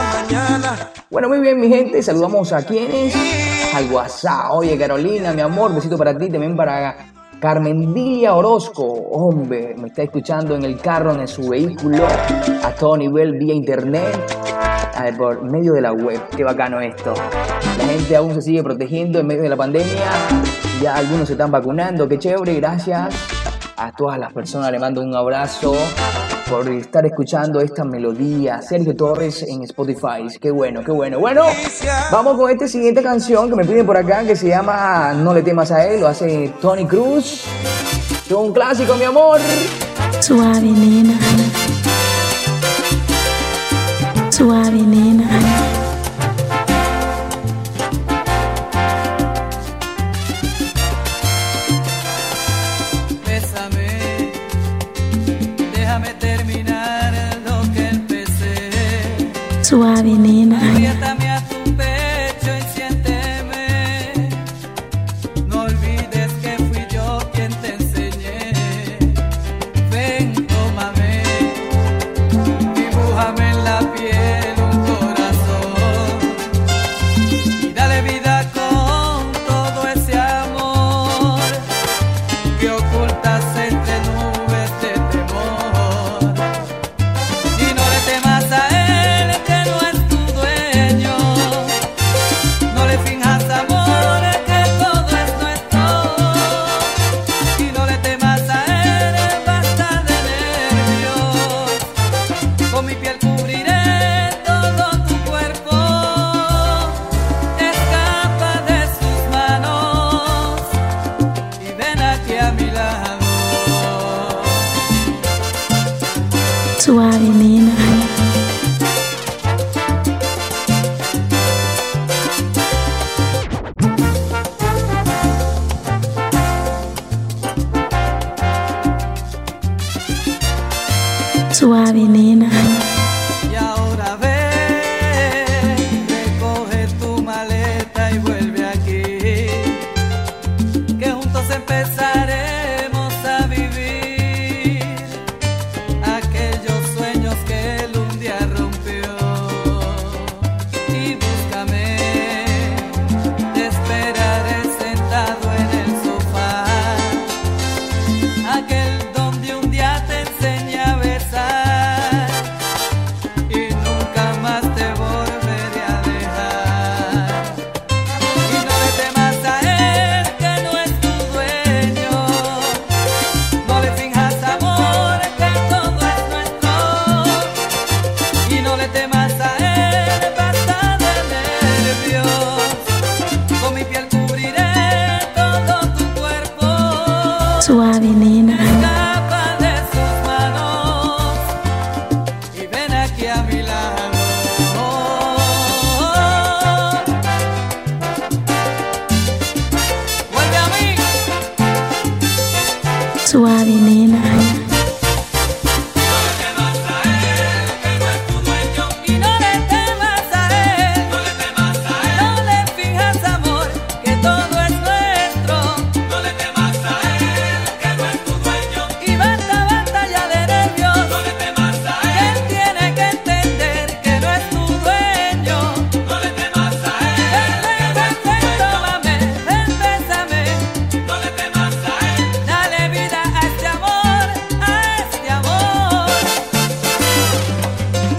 Bueno, 1.10 1.30
muy 1.30 1.40
bien, 1.40 1.60
mi 1.60 1.70
gente. 1.70 2.02
Saludamos 2.02 2.52
a 2.54 2.64
quienes. 2.66 3.16
Al 3.74 3.92
WhatsApp. 3.92 4.52
Oye, 4.52 4.78
Carolina, 4.78 5.34
mi 5.34 5.42
amor, 5.42 5.74
besito 5.74 5.98
para 5.98 6.18
ti, 6.18 6.30
también 6.30 6.56
para 6.56 6.96
Carmen 7.40 7.94
Dilia 7.94 8.36
Orozco. 8.36 8.84
Hombre, 8.84 9.76
me 9.78 9.90
está 9.90 10.04
escuchando 10.04 10.56
en 10.56 10.64
el 10.64 10.80
carro, 10.80 11.14
en 11.14 11.28
su 11.28 11.50
vehículo, 11.50 12.06
a 12.64 12.72
todo 12.72 12.98
nivel, 12.98 13.34
vía 13.34 13.54
internet, 13.54 14.16
por 15.18 15.44
medio 15.44 15.74
de 15.74 15.82
la 15.82 15.94
web. 15.94 16.20
Qué 16.36 16.44
bacano 16.44 16.80
esto. 16.80 17.14
La 17.78 17.86
gente 17.86 18.16
aún 18.16 18.34
se 18.36 18.42
sigue 18.42 18.64
protegiendo 18.64 19.20
en 19.20 19.28
medio 19.28 19.44
de 19.44 19.50
la 19.50 19.58
pandemia. 19.58 20.12
Ya 20.82 20.96
algunos 20.96 21.28
se 21.28 21.34
están 21.34 21.52
vacunando. 21.52 22.08
Qué 22.08 22.18
chévere, 22.20 22.56
gracias 22.56 23.14
a 23.78 23.92
todas 23.92 24.20
las 24.20 24.34
personas. 24.34 24.72
Le 24.72 24.80
mando 24.80 25.02
un 25.02 25.16
abrazo 25.16 25.74
por 26.50 26.68
estar 26.70 27.06
escuchando 27.06 27.60
esta 27.60 27.84
melodía. 27.84 28.62
Sergio 28.62 28.96
Torres 28.96 29.44
en 29.44 29.64
Spotify. 29.64 30.28
Qué 30.40 30.52
bueno, 30.52 30.84
qué 30.84 30.92
bueno. 30.92 31.20
Bueno, 31.20 31.44
vamos 32.12 32.38
con 32.38 32.52
esta 32.52 32.68
siguiente 32.68 33.02
canción 33.02 33.50
que 33.50 33.56
me 33.56 33.66
piden 33.66 33.86
por 33.86 33.98
acá 33.98 34.24
que 34.24 34.36
se 34.36 34.50
llama 34.50 35.14
No 35.14 35.34
le 35.34 35.42
temas 35.42 35.72
a 35.72 35.86
él. 35.86 36.02
Lo 36.02 36.08
hace 36.08 36.54
Tony 36.62 36.86
Cruz. 36.86 37.46
Es 38.26 38.32
un 38.32 38.54
clásico, 38.54 38.96
mi 38.96 39.04
amor. 39.04 39.40
Suave 40.20 40.62
nena. 40.62 41.18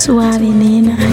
Suave 0.05 0.51
nena. 0.53 1.04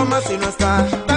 mucho 0.00 0.10
más 0.10 0.24
si 0.24 0.36
no 0.38 0.48
está. 0.48 1.09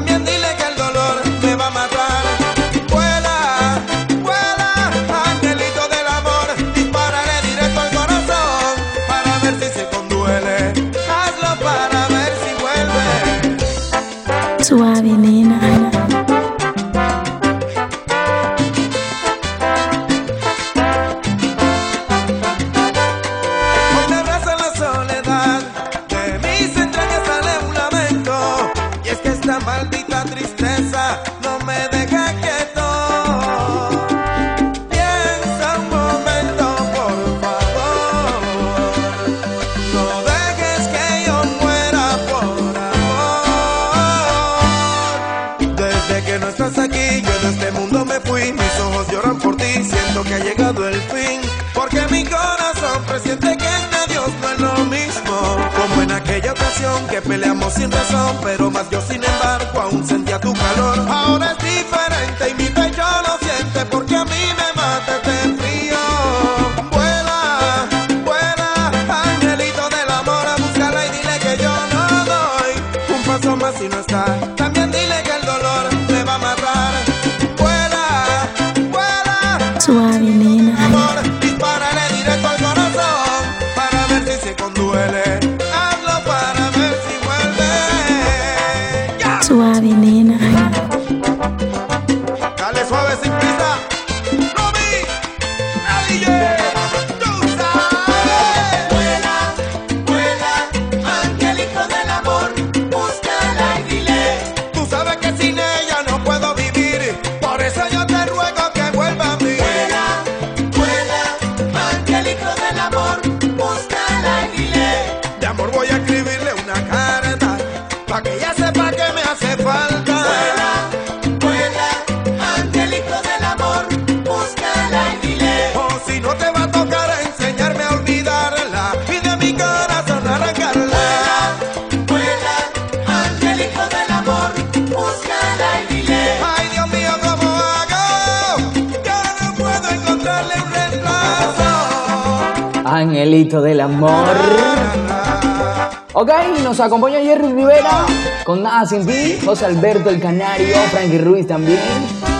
nos 146.74 146.80
acompaña 146.80 147.20
Jerry 147.20 147.54
Rivera 147.54 148.04
con 148.44 148.64
Nada 148.64 148.84
Sin 148.88 149.06
Ti, 149.06 149.38
José 149.46 149.66
Alberto 149.66 150.10
el 150.10 150.20
Canario, 150.20 150.76
Frankie 150.90 151.20
Ruiz 151.20 151.46
también. 151.46 151.78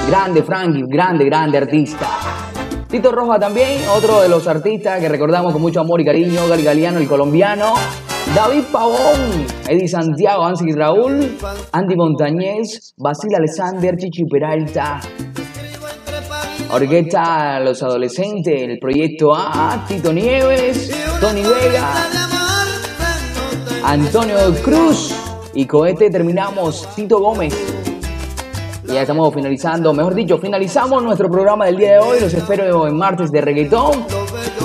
Grande 0.08 0.42
Frankie, 0.42 0.86
grande, 0.88 1.26
grande 1.26 1.60
artista. 1.60 2.08
Tito 2.90 3.12
Roja 3.12 3.38
también, 3.38 3.88
otro 3.96 4.22
de 4.22 4.30
los 4.30 4.48
artistas 4.48 5.00
que 5.00 5.08
recordamos 5.08 5.54
con 5.54 5.62
mucho 5.62 5.82
amor 5.82 6.02
y 6.02 6.06
cariño, 6.06 6.48
Galgaliano 6.48 6.98
el 6.98 7.08
colombiano. 7.08 7.76
David 8.34 8.64
Pavón, 8.72 9.46
Eddie 9.68 9.88
Santiago, 9.88 10.44
Ansi 10.44 10.72
Raúl, 10.72 11.38
Andy 11.72 11.96
Montañez, 11.96 12.96
Basil 12.98 13.36
Alexander, 13.36 13.96
Chichi 13.96 14.26
Peralta, 14.26 15.00
Orquesta 16.72 17.60
Los 17.60 17.84
Adolescentes, 17.84 18.64
el 18.64 18.80
Proyecto 18.80 19.36
A, 19.36 19.86
Tito 19.88 20.12
Nieves, 20.12 20.90
Tony 21.22 21.44
Vega, 21.44 22.10
Antonio 23.86 24.38
Cruz 24.64 25.14
y 25.54 25.66
con 25.66 25.88
este 25.88 26.10
terminamos 26.10 26.88
Tito 26.96 27.20
Gómez. 27.20 27.54
Y 28.86 28.94
ya 28.94 29.02
estamos 29.02 29.34
finalizando, 29.34 29.94
mejor 29.94 30.16
dicho, 30.16 30.38
finalizamos 30.38 31.04
nuestro 31.04 31.30
programa 31.30 31.66
del 31.66 31.76
día 31.76 31.94
de 31.94 32.00
hoy. 32.00 32.20
Los 32.22 32.34
espero 32.34 32.88
en 32.88 32.96
martes 32.96 33.30
de 33.30 33.42
reggaetón 33.42 34.06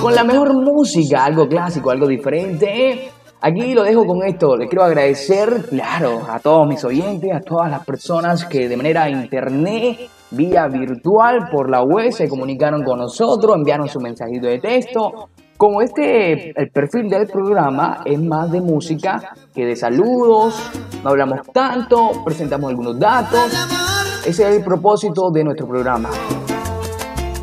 con 0.01 0.15
la 0.15 0.23
mejor 0.23 0.55
música, 0.55 1.24
algo 1.24 1.49
clásico, 1.49 1.90
algo 1.90 2.07
diferente. 2.07 3.11
Aquí 3.40 3.74
lo 3.74 3.82
dejo 3.82 4.07
con 4.07 4.23
esto. 4.23 4.57
Les 4.57 4.69
quiero 4.69 4.85
agradecer, 4.85 5.66
claro, 5.69 6.23
a 6.28 6.39
todos 6.39 6.69
mis 6.69 6.85
oyentes, 6.85 7.32
a 7.35 7.40
todas 7.40 7.70
las 7.70 7.85
personas 7.85 8.45
que 8.45 8.69
de 8.69 8.77
manera 8.77 9.11
internet, 9.11 9.99
vía 10.31 10.69
virtual, 10.69 11.49
por 11.51 11.69
la 11.69 11.82
web, 11.82 12.12
se 12.12 12.28
comunicaron 12.28 12.85
con 12.85 13.01
nosotros, 13.01 13.57
enviaron 13.57 13.89
su 13.89 14.01
mensajito 14.01 14.47
de 14.47 14.61
texto. 14.61 15.28
Como 15.59 15.82
este, 15.82 16.52
el 16.56 16.70
perfil 16.70 17.10
del 17.10 17.26
programa 17.26 18.02
es 18.05 18.22
más 18.22 18.48
de 18.52 18.60
música 18.60 19.35
que 19.52 19.66
de 19.66 19.74
saludos, 19.74 20.55
no 21.02 21.10
hablamos 21.10 21.40
tanto, 21.52 22.12
presentamos 22.24 22.70
algunos 22.70 22.97
datos. 22.97 23.52
Ese 24.24 24.48
es 24.48 24.56
el 24.56 24.62
propósito 24.62 25.32
de 25.32 25.43
nuestro 25.43 25.66
programa. 25.66 26.10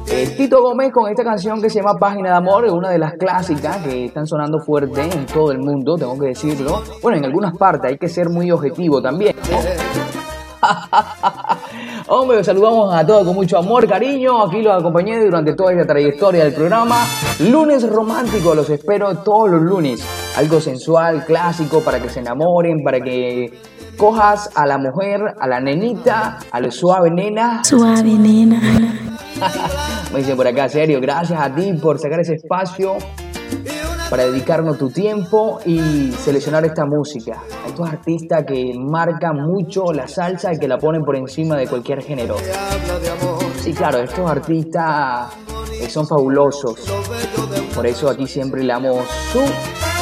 Eh, 0.07 0.33
Tito 0.37 0.61
Gómez 0.61 0.93
con 0.93 1.09
esta 1.09 1.25
canción 1.25 1.61
que 1.61 1.69
se 1.69 1.81
llama 1.81 1.95
Página 1.99 2.29
de 2.29 2.35
Amor, 2.37 2.65
es 2.65 2.71
una 2.71 2.89
de 2.89 2.99
las 2.99 3.15
clásicas 3.15 3.79
que 3.79 4.05
están 4.05 4.25
sonando 4.25 4.59
fuerte 4.59 5.01
en 5.01 5.25
todo 5.25 5.51
el 5.51 5.59
mundo, 5.59 5.97
tengo 5.97 6.17
que 6.17 6.27
decirlo. 6.27 6.83
Bueno, 7.01 7.17
en 7.17 7.25
algunas 7.25 7.57
partes 7.57 7.91
hay 7.91 7.97
que 7.97 8.07
ser 8.07 8.29
muy 8.29 8.49
objetivo 8.49 9.01
también. 9.01 9.35
¿no? 9.51 9.57
Hombre, 12.07 12.37
los 12.37 12.45
saludamos 12.45 12.93
a 12.93 13.03
todos 13.03 13.25
con 13.25 13.33
mucho 13.33 13.57
amor, 13.57 13.87
cariño. 13.87 14.43
Aquí 14.43 14.61
los 14.61 14.77
acompañé 14.77 15.25
durante 15.25 15.55
toda 15.55 15.71
esta 15.71 15.87
trayectoria 15.87 16.43
del 16.43 16.53
programa. 16.53 17.03
Lunes 17.39 17.89
romántico, 17.89 18.53
los 18.53 18.69
espero 18.69 19.15
todos 19.23 19.49
los 19.49 19.61
lunes. 19.63 20.05
Algo 20.37 20.61
sensual, 20.61 21.25
clásico, 21.25 21.81
para 21.81 21.99
que 21.99 22.09
se 22.09 22.19
enamoren, 22.19 22.83
para 22.83 23.01
que 23.01 23.59
cojas 23.97 24.51
a 24.53 24.67
la 24.67 24.77
mujer, 24.77 25.19
a 25.39 25.47
la 25.47 25.59
nenita, 25.59 26.37
a 26.51 26.59
lo 26.59 26.69
suave 26.69 27.09
nena. 27.09 27.63
Suave, 27.63 28.03
nena. 28.03 28.61
Me 30.13 30.19
dicen 30.19 30.37
por 30.37 30.47
acá, 30.47 30.69
serio, 30.69 31.01
gracias 31.01 31.41
a 31.41 31.55
ti 31.55 31.73
por 31.73 31.97
sacar 31.97 32.19
ese 32.19 32.35
espacio 32.35 32.97
para 34.09 34.25
dedicarnos 34.25 34.77
tu 34.77 34.89
tiempo 34.89 35.59
y 35.65 36.11
seleccionar 36.11 36.65
esta 36.65 36.85
música. 36.85 37.41
Estos 37.65 37.89
artistas 37.89 38.43
que 38.45 38.73
marcan 38.77 39.37
mucho 39.47 39.91
la 39.93 40.07
salsa 40.07 40.53
y 40.53 40.59
que 40.59 40.67
la 40.67 40.77
ponen 40.77 41.03
por 41.03 41.15
encima 41.15 41.55
de 41.55 41.67
cualquier 41.67 42.01
género. 42.01 42.35
Sí, 43.59 43.73
claro, 43.73 43.99
estos 43.99 44.29
artistas 44.29 45.33
eh, 45.81 45.89
son 45.89 46.07
fabulosos. 46.07 46.79
Por 47.73 47.85
eso 47.87 48.09
aquí 48.09 48.27
siempre 48.27 48.63
le 48.63 48.73
damos 48.73 49.05
su 49.31 49.41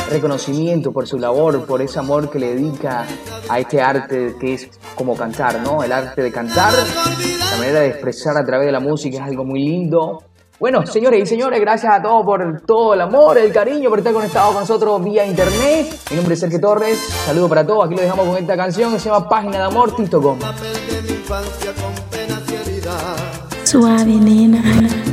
reconocimiento 0.09 0.91
por 0.91 1.07
su 1.07 1.17
labor, 1.17 1.65
por 1.65 1.81
ese 1.81 1.99
amor 1.99 2.29
que 2.29 2.39
le 2.39 2.55
dedica 2.55 3.05
a 3.49 3.59
este 3.59 3.81
arte 3.81 4.35
que 4.39 4.53
es 4.53 4.69
como 4.95 5.15
cantar, 5.15 5.61
¿no? 5.61 5.83
El 5.83 5.91
arte 5.91 6.21
de 6.21 6.31
cantar, 6.31 6.73
la 6.73 7.57
manera 7.57 7.79
de 7.79 7.87
expresar 7.87 8.37
a 8.37 8.45
través 8.45 8.67
de 8.67 8.71
la 8.71 8.79
música 8.79 9.17
es 9.17 9.23
algo 9.23 9.43
muy 9.45 9.63
lindo. 9.63 10.23
Bueno, 10.63 10.87
señores 10.87 11.21
y 11.21 11.25
señores, 11.25 11.59
gracias 11.59 11.93
a 11.93 12.01
todos 12.01 12.25
por 12.25 12.61
todo 12.61 12.93
el 12.93 13.01
amor, 13.01 13.37
el 13.37 13.51
cariño, 13.51 13.89
por 13.89 13.99
estar 13.99 14.13
conectados 14.13 14.53
con 14.53 14.61
nosotros 14.61 15.03
vía 15.03 15.25
internet. 15.25 15.93
Mi 16.09 16.15
nombre 16.15 16.35
es 16.35 16.39
Sergio 16.39 16.61
Torres, 16.61 16.97
saludo 17.25 17.49
para 17.49 17.67
todos. 17.67 17.85
Aquí 17.85 17.95
lo 17.95 18.01
dejamos 18.01 18.25
con 18.25 18.37
esta 18.37 18.55
canción 18.55 18.93
que 18.93 18.99
se 18.99 19.09
llama 19.09 19.27
Página 19.27 19.57
de 19.57 19.63
Amor, 19.65 19.93
Tito 19.93 20.21
Gómez. 20.21 20.45
Suave, 23.65 24.05
nena. 24.05 25.12